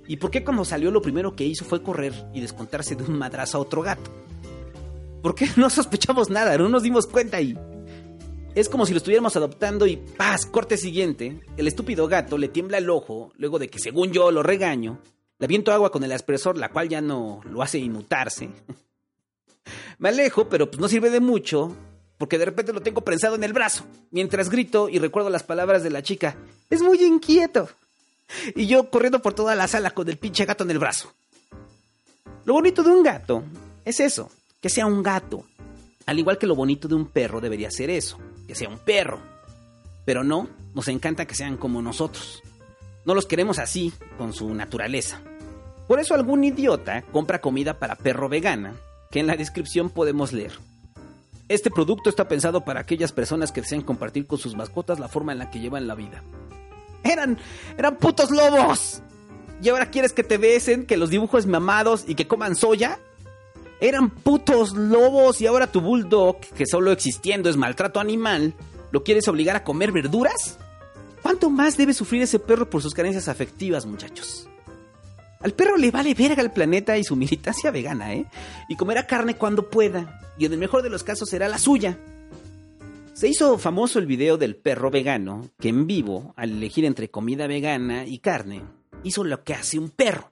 ¿Y 0.05 0.17
por 0.17 0.31
qué 0.31 0.43
cuando 0.43 0.65
salió 0.65 0.91
lo 0.91 1.01
primero 1.01 1.33
que 1.33 1.45
hizo 1.45 1.63
fue 1.63 1.81
correr 1.81 2.13
y 2.33 2.41
descontarse 2.41 2.93
de 2.93 3.05
un 3.05 3.17
madrazo 3.17 3.57
a 3.57 3.61
otro 3.61 3.81
gato? 3.83 4.11
¿Por 5.21 5.33
qué 5.33 5.47
no 5.55 5.69
sospechamos 5.69 6.29
nada? 6.29 6.57
No 6.57 6.67
nos 6.67 6.83
dimos 6.83 7.07
cuenta 7.07 7.39
y... 7.39 7.57
Es 8.53 8.67
como 8.67 8.85
si 8.85 8.91
lo 8.91 8.97
estuviéramos 8.97 9.37
adoptando 9.37 9.87
y 9.87 9.95
¡paz! 9.95 10.45
Corte 10.45 10.75
siguiente, 10.75 11.39
el 11.55 11.69
estúpido 11.69 12.09
gato 12.09 12.37
le 12.37 12.49
tiembla 12.49 12.79
el 12.79 12.89
ojo 12.89 13.31
luego 13.37 13.59
de 13.59 13.69
que 13.69 13.79
según 13.79 14.11
yo 14.11 14.29
lo 14.29 14.43
regaño, 14.43 14.99
le 15.41 15.45
aviento 15.45 15.73
agua 15.73 15.91
con 15.91 16.03
el 16.03 16.11
aspersor, 16.11 16.55
la 16.59 16.69
cual 16.69 16.87
ya 16.87 17.01
no 17.01 17.41
lo 17.45 17.63
hace 17.63 17.79
inmutarse. 17.79 18.51
Me 19.97 20.09
alejo, 20.09 20.47
pero 20.47 20.69
pues 20.69 20.79
no 20.79 20.87
sirve 20.87 21.09
de 21.09 21.19
mucho 21.19 21.75
porque 22.19 22.37
de 22.37 22.45
repente 22.45 22.73
lo 22.73 22.81
tengo 22.81 23.01
prensado 23.01 23.33
en 23.33 23.43
el 23.43 23.51
brazo, 23.51 23.83
mientras 24.11 24.51
grito 24.51 24.87
y 24.87 24.99
recuerdo 24.99 25.31
las 25.31 25.41
palabras 25.41 25.81
de 25.81 25.89
la 25.89 26.03
chica. 26.03 26.37
Es 26.69 26.83
muy 26.83 27.03
inquieto. 27.03 27.69
Y 28.55 28.67
yo 28.67 28.91
corriendo 28.91 29.23
por 29.23 29.33
toda 29.33 29.55
la 29.55 29.67
sala 29.67 29.89
con 29.89 30.07
el 30.07 30.19
pinche 30.19 30.45
gato 30.45 30.63
en 30.63 30.69
el 30.69 30.77
brazo. 30.77 31.11
Lo 32.45 32.53
bonito 32.53 32.83
de 32.83 32.91
un 32.91 33.01
gato 33.01 33.43
es 33.83 33.99
eso, 33.99 34.29
que 34.61 34.69
sea 34.69 34.85
un 34.85 35.01
gato. 35.01 35.43
Al 36.05 36.19
igual 36.19 36.37
que 36.37 36.45
lo 36.45 36.55
bonito 36.55 36.87
de 36.87 36.93
un 36.93 37.07
perro 37.07 37.41
debería 37.41 37.71
ser 37.71 37.89
eso, 37.89 38.19
que 38.45 38.53
sea 38.53 38.69
un 38.69 38.77
perro. 38.77 39.19
Pero 40.05 40.23
no, 40.23 40.47
nos 40.75 40.87
encanta 40.87 41.25
que 41.25 41.33
sean 41.33 41.57
como 41.57 41.81
nosotros. 41.81 42.43
No 43.05 43.15
los 43.15 43.25
queremos 43.25 43.57
así, 43.57 43.91
con 44.19 44.33
su 44.33 44.53
naturaleza. 44.53 45.23
Por 45.91 45.99
eso 45.99 46.15
algún 46.15 46.45
idiota 46.45 47.01
compra 47.11 47.41
comida 47.41 47.77
para 47.77 47.97
perro 47.97 48.29
vegana, 48.29 48.77
que 49.11 49.19
en 49.19 49.27
la 49.27 49.35
descripción 49.35 49.89
podemos 49.89 50.31
leer. 50.31 50.53
Este 51.49 51.69
producto 51.69 52.09
está 52.09 52.29
pensado 52.29 52.63
para 52.63 52.79
aquellas 52.79 53.11
personas 53.11 53.51
que 53.51 53.59
desean 53.59 53.81
compartir 53.81 54.25
con 54.25 54.39
sus 54.39 54.55
mascotas 54.55 55.01
la 55.01 55.09
forma 55.09 55.33
en 55.33 55.39
la 55.39 55.51
que 55.51 55.59
llevan 55.59 55.87
la 55.87 55.95
vida. 55.95 56.23
Eran, 57.03 57.37
eran 57.77 57.97
putos 57.97 58.31
lobos. 58.31 59.01
¿Y 59.61 59.67
ahora 59.67 59.91
quieres 59.91 60.13
que 60.13 60.23
te 60.23 60.37
besen, 60.37 60.85
que 60.85 60.95
los 60.95 61.09
dibujos 61.09 61.45
mamados 61.45 62.05
y 62.07 62.15
que 62.15 62.25
coman 62.25 62.55
soya? 62.55 62.97
Eran 63.81 64.11
putos 64.11 64.71
lobos 64.71 65.41
y 65.41 65.47
ahora 65.47 65.73
tu 65.73 65.81
bulldog, 65.81 66.39
que 66.39 66.67
solo 66.67 66.93
existiendo 66.93 67.49
es 67.49 67.57
maltrato 67.57 67.99
animal, 67.99 68.53
¿lo 68.91 69.03
quieres 69.03 69.27
obligar 69.27 69.57
a 69.57 69.65
comer 69.65 69.91
verduras? 69.91 70.57
¿Cuánto 71.21 71.49
más 71.49 71.75
debe 71.75 71.93
sufrir 71.93 72.21
ese 72.21 72.39
perro 72.39 72.69
por 72.69 72.81
sus 72.81 72.93
carencias 72.93 73.27
afectivas, 73.27 73.85
muchachos? 73.85 74.47
Al 75.43 75.53
perro 75.53 75.77
le 75.77 75.91
vale 75.91 76.13
verga 76.13 76.41
el 76.41 76.51
planeta 76.51 76.97
y 76.97 77.03
su 77.03 77.15
militancia 77.15 77.71
vegana, 77.71 78.13
¿eh? 78.13 78.25
Y 78.69 78.75
comerá 78.75 79.07
carne 79.07 79.35
cuando 79.35 79.69
pueda, 79.69 80.19
y 80.37 80.45
en 80.45 80.53
el 80.53 80.59
mejor 80.59 80.83
de 80.83 80.89
los 80.89 81.03
casos 81.03 81.29
será 81.29 81.47
la 81.47 81.57
suya. 81.57 81.97
Se 83.13 83.27
hizo 83.27 83.57
famoso 83.57 83.99
el 83.99 84.05
video 84.05 84.37
del 84.37 84.55
perro 84.55 84.89
vegano, 84.89 85.49
que 85.59 85.69
en 85.69 85.87
vivo, 85.87 86.33
al 86.37 86.51
elegir 86.51 86.85
entre 86.85 87.09
comida 87.09 87.47
vegana 87.47 88.05
y 88.05 88.19
carne, 88.19 88.63
hizo 89.03 89.23
lo 89.23 89.43
que 89.43 89.53
hace 89.53 89.79
un 89.79 89.89
perro, 89.89 90.31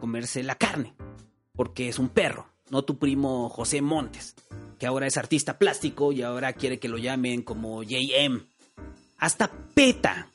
comerse 0.00 0.42
la 0.42 0.54
carne, 0.54 0.94
porque 1.54 1.88
es 1.88 1.98
un 1.98 2.08
perro, 2.08 2.46
no 2.70 2.84
tu 2.84 2.98
primo 2.98 3.48
José 3.48 3.82
Montes, 3.82 4.34
que 4.78 4.86
ahora 4.86 5.06
es 5.06 5.16
artista 5.16 5.58
plástico 5.58 6.12
y 6.12 6.22
ahora 6.22 6.52
quiere 6.52 6.78
que 6.78 6.88
lo 6.88 6.98
llamen 6.98 7.42
como 7.42 7.82
JM. 7.82 8.46
Hasta 9.18 9.50
PETA, 9.74 10.28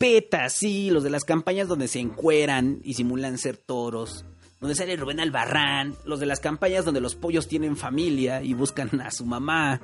PETA, 0.00 0.48
sí, 0.48 0.88
los 0.88 1.04
de 1.04 1.10
las 1.10 1.24
campañas 1.24 1.68
donde 1.68 1.86
se 1.86 2.00
encueran 2.00 2.80
y 2.82 2.94
simulan 2.94 3.36
ser 3.36 3.58
toros, 3.58 4.24
donde 4.58 4.74
sale 4.74 4.96
Rubén 4.96 5.20
Albarrán, 5.20 5.94
los 6.06 6.18
de 6.20 6.24
las 6.24 6.40
campañas 6.40 6.86
donde 6.86 7.02
los 7.02 7.16
pollos 7.16 7.46
tienen 7.46 7.76
familia 7.76 8.42
y 8.42 8.54
buscan 8.54 8.98
a 9.02 9.10
su 9.10 9.26
mamá, 9.26 9.82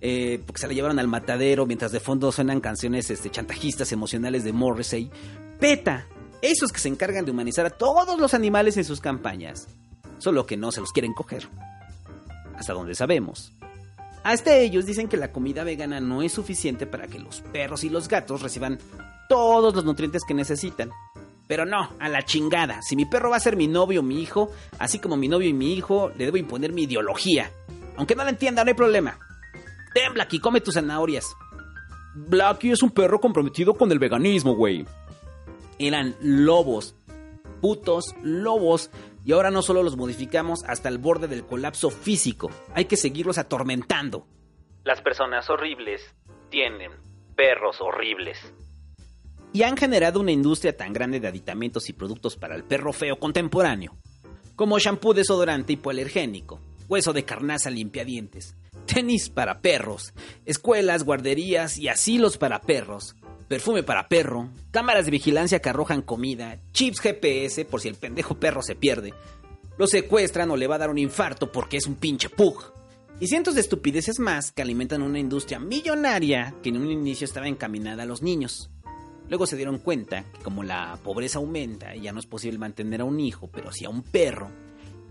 eh, 0.00 0.42
porque 0.46 0.62
se 0.62 0.68
la 0.68 0.72
llevaron 0.72 0.98
al 0.98 1.06
matadero 1.06 1.66
mientras 1.66 1.92
de 1.92 2.00
fondo 2.00 2.32
suenan 2.32 2.62
canciones 2.62 3.10
este, 3.10 3.28
chantajistas 3.28 3.92
emocionales 3.92 4.42
de 4.42 4.54
Morrissey. 4.54 5.10
PETA, 5.60 6.06
esos 6.40 6.72
que 6.72 6.80
se 6.80 6.88
encargan 6.88 7.26
de 7.26 7.32
humanizar 7.32 7.66
a 7.66 7.70
todos 7.70 8.18
los 8.18 8.32
animales 8.32 8.78
en 8.78 8.86
sus 8.86 9.02
campañas, 9.02 9.68
solo 10.16 10.46
que 10.46 10.56
no 10.56 10.72
se 10.72 10.80
los 10.80 10.92
quieren 10.92 11.12
coger. 11.12 11.46
Hasta 12.56 12.72
donde 12.72 12.94
sabemos. 12.94 13.52
Hasta 14.24 14.56
ellos 14.56 14.86
dicen 14.86 15.08
que 15.08 15.18
la 15.18 15.30
comida 15.30 15.62
vegana 15.62 16.00
no 16.00 16.22
es 16.22 16.32
suficiente 16.32 16.86
para 16.86 17.06
que 17.06 17.18
los 17.18 17.42
perros 17.42 17.84
y 17.84 17.90
los 17.90 18.08
gatos 18.08 18.40
reciban 18.40 18.78
todos 19.28 19.74
los 19.74 19.84
nutrientes 19.84 20.22
que 20.26 20.34
necesitan. 20.34 20.90
Pero 21.46 21.64
no, 21.64 21.90
a 21.98 22.08
la 22.08 22.24
chingada. 22.24 22.82
Si 22.82 22.94
mi 22.94 23.06
perro 23.06 23.30
va 23.30 23.36
a 23.36 23.40
ser 23.40 23.56
mi 23.56 23.66
novio 23.66 24.00
o 24.00 24.02
mi 24.02 24.20
hijo, 24.20 24.50
así 24.78 24.98
como 24.98 25.16
mi 25.16 25.28
novio 25.28 25.48
y 25.48 25.54
mi 25.54 25.74
hijo, 25.74 26.10
le 26.16 26.26
debo 26.26 26.36
imponer 26.36 26.72
mi 26.72 26.82
ideología. 26.82 27.50
Aunque 27.96 28.14
no 28.14 28.22
la 28.22 28.30
entienda, 28.30 28.64
no 28.64 28.68
hay 28.68 28.74
problema. 28.74 29.18
Ten, 29.94 30.12
Blackie, 30.12 30.40
come 30.40 30.60
tus 30.60 30.74
zanahorias. 30.74 31.34
Blackie 32.14 32.72
es 32.72 32.82
un 32.82 32.90
perro 32.90 33.20
comprometido 33.20 33.74
con 33.74 33.90
el 33.90 33.98
veganismo, 33.98 34.54
güey. 34.54 34.84
Eran 35.78 36.14
lobos. 36.20 36.94
Putos 37.60 38.14
lobos. 38.22 38.90
Y 39.24 39.32
ahora 39.32 39.50
no 39.50 39.62
solo 39.62 39.82
los 39.82 39.96
modificamos 39.96 40.64
hasta 40.64 40.88
el 40.88 40.98
borde 40.98 41.28
del 41.28 41.44
colapso 41.44 41.90
físico, 41.90 42.50
hay 42.74 42.86
que 42.86 42.96
seguirlos 42.96 43.36
atormentando. 43.38 44.26
Las 44.84 45.02
personas 45.02 45.50
horribles 45.50 46.02
tienen 46.50 46.92
perros 47.36 47.80
horribles. 47.80 48.38
Y 49.52 49.62
han 49.62 49.76
generado 49.76 50.20
una 50.20 50.32
industria 50.32 50.76
tan 50.76 50.92
grande 50.92 51.20
de 51.20 51.28
aditamentos 51.28 51.88
y 51.88 51.92
productos 51.92 52.36
para 52.36 52.54
el 52.54 52.64
perro 52.64 52.92
feo 52.92 53.18
contemporáneo, 53.18 53.96
como 54.56 54.78
shampoo 54.78 55.14
desodorante 55.14 55.72
hipoalergénico, 55.72 56.60
hueso 56.88 57.12
de 57.12 57.24
carnaza 57.24 57.70
limpiadientes, 57.70 58.54
tenis 58.86 59.30
para 59.30 59.60
perros, 59.60 60.12
escuelas, 60.44 61.04
guarderías 61.04 61.78
y 61.78 61.88
asilos 61.88 62.38
para 62.38 62.60
perros, 62.60 63.16
perfume 63.48 63.82
para 63.82 64.08
perro, 64.08 64.50
cámaras 64.70 65.06
de 65.06 65.10
vigilancia 65.10 65.60
que 65.60 65.68
arrojan 65.70 66.02
comida, 66.02 66.58
chips 66.72 67.00
GPS 67.00 67.64
por 67.64 67.80
si 67.80 67.88
el 67.88 67.94
pendejo 67.94 68.34
perro 68.38 68.62
se 68.62 68.76
pierde, 68.76 69.14
lo 69.78 69.86
secuestran 69.86 70.50
o 70.50 70.56
le 70.56 70.66
va 70.66 70.74
a 70.74 70.78
dar 70.78 70.90
un 70.90 70.98
infarto 70.98 71.52
porque 71.52 71.76
es 71.76 71.86
un 71.86 71.94
pinche 71.94 72.28
pug. 72.28 72.72
Y 73.20 73.26
cientos 73.26 73.54
de 73.54 73.60
estupideces 73.60 74.20
más 74.20 74.52
que 74.52 74.62
alimentan 74.62 75.02
una 75.02 75.18
industria 75.18 75.58
millonaria 75.58 76.54
que 76.62 76.68
en 76.68 76.76
un 76.76 76.90
inicio 76.90 77.24
estaba 77.24 77.48
encaminada 77.48 78.04
a 78.04 78.06
los 78.06 78.22
niños. 78.22 78.70
Luego 79.28 79.46
se 79.46 79.56
dieron 79.56 79.78
cuenta 79.78 80.24
que 80.24 80.42
como 80.42 80.62
la 80.62 80.98
pobreza 81.02 81.38
aumenta 81.38 81.94
y 81.94 82.02
ya 82.02 82.12
no 82.12 82.20
es 82.20 82.26
posible 82.26 82.58
mantener 82.58 83.02
a 83.02 83.04
un 83.04 83.20
hijo, 83.20 83.48
pero 83.48 83.72
sí 83.72 83.84
a 83.84 83.90
un 83.90 84.02
perro, 84.02 84.50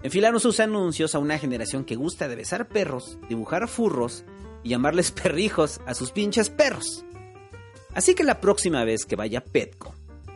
enfilaron 0.04 0.40
sus 0.40 0.60
anuncios 0.60 1.16
a 1.16 1.20
una 1.20 1.38
generación 1.38 1.86
que 1.86 1.96
gusta 1.96 2.28
de 2.28 2.36
besar 2.36 2.68
perros, 2.68 3.18
dibujar 3.30 3.68
furros 3.68 4.24
y 4.64 4.70
llamarles 4.70 5.12
perrijos 5.24 5.80
a 5.86 5.94
sus 5.94 6.12
pinches 6.12 6.50
perros. 6.50 7.06
Así 7.94 8.16
que 8.16 8.24
la 8.24 8.42
próxima 8.42 8.84
vez 8.84 9.06
que 9.06 9.16
vaya 9.16 9.40
a 9.40 9.44
Petco, 9.44 9.94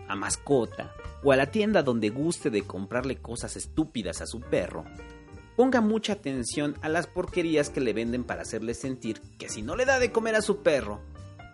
a 0.08 0.16
mascota 0.16 0.94
o 1.24 1.32
a 1.32 1.36
la 1.36 1.52
tienda 1.52 1.84
donde 1.84 2.10
guste 2.10 2.50
de 2.50 2.64
comprarle 2.64 3.18
cosas 3.18 3.56
estúpidas 3.56 4.22
a 4.22 4.26
su 4.26 4.40
perro, 4.42 4.84
ponga 5.56 5.82
mucha 5.82 6.14
atención 6.14 6.76
a 6.82 6.90
las 6.90 7.08
porquerías 7.08 7.70
que 7.70 7.82
le 7.82 7.94
venden 7.94 8.24
para 8.24 8.42
hacerle 8.42 8.74
sentir 8.74 9.22
que 9.38 9.50
si 9.50 9.62
no 9.62 9.76
le 9.76 9.86
da 9.86 10.00
de 10.00 10.12
comer 10.12 10.36
a 10.36 10.42
su 10.42 10.64
perro, 10.64 11.02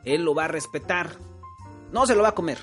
él 0.06 0.24
lo 0.24 0.34
va 0.34 0.46
a 0.46 0.48
respetar. 0.50 1.12
No 1.92 2.06
se 2.06 2.16
lo 2.16 2.24
va 2.24 2.30
a 2.30 2.36
comer. 2.36 2.60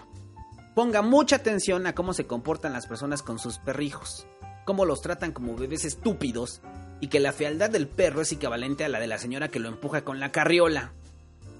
Ponga 0.75 1.03
mucha 1.03 1.37
atención 1.37 1.87
a 1.87 1.95
cómo 1.95 2.13
se 2.13 2.27
comportan 2.27 2.73
las 2.73 2.87
personas 2.87 3.23
con 3.23 3.39
sus 3.39 3.59
perrijos, 3.59 4.27
cómo 4.65 4.85
los 4.85 5.01
tratan 5.01 5.33
como 5.33 5.57
bebés 5.57 5.85
estúpidos 5.85 6.61
y 7.01 7.09
que 7.09 7.21
la 7.21 7.33
fealdad 7.33 7.71
del 7.71 7.87
perro 7.89 8.21
es 8.21 8.33
equivalente 8.33 8.85
a 8.85 8.89
la 8.89 8.99
de 8.99 9.07
la 9.07 9.19
señora 9.19 9.49
que 9.49 9.61
lo 9.61 9.69
empuja 9.69 10.05
con 10.05 10.21
la 10.21 10.33
carriola. 10.33 10.93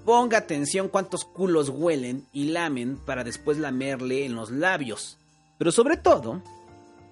Ponga 0.03 0.37
atención 0.37 0.89
cuántos 0.89 1.25
culos 1.25 1.69
huelen 1.69 2.27
y 2.31 2.49
lamen 2.49 2.97
para 2.97 3.23
después 3.23 3.57
lamerle 3.57 4.25
en 4.25 4.35
los 4.35 4.51
labios. 4.51 5.17
Pero 5.57 5.71
sobre 5.71 5.97
todo, 5.97 6.41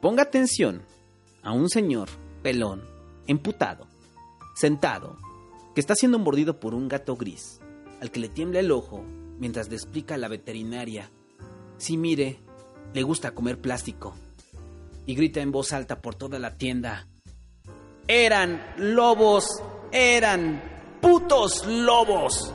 ponga 0.01 0.23
atención 0.23 0.83
a 1.41 1.53
un 1.53 1.69
señor 1.69 2.09
pelón, 2.43 2.83
emputado, 3.25 3.87
sentado, 4.55 5.17
que 5.73 5.81
está 5.81 5.95
siendo 5.95 6.19
mordido 6.19 6.59
por 6.59 6.75
un 6.75 6.87
gato 6.87 7.15
gris, 7.15 7.59
al 8.01 8.11
que 8.11 8.19
le 8.19 8.29
tiembla 8.29 8.59
el 8.59 8.71
ojo 8.71 9.03
mientras 9.39 9.69
le 9.69 9.75
explica 9.75 10.15
a 10.15 10.17
la 10.17 10.27
veterinaria, 10.27 11.09
si 11.77 11.97
mire, 11.97 12.39
le 12.93 13.03
gusta 13.03 13.31
comer 13.31 13.59
plástico, 13.59 14.15
y 15.05 15.15
grita 15.15 15.41
en 15.41 15.51
voz 15.51 15.73
alta 15.73 16.01
por 16.01 16.15
toda 16.15 16.39
la 16.39 16.57
tienda, 16.57 17.07
eran 18.07 18.61
lobos, 18.77 19.61
eran 19.91 20.61
putos 21.01 21.65
lobos. 21.65 22.53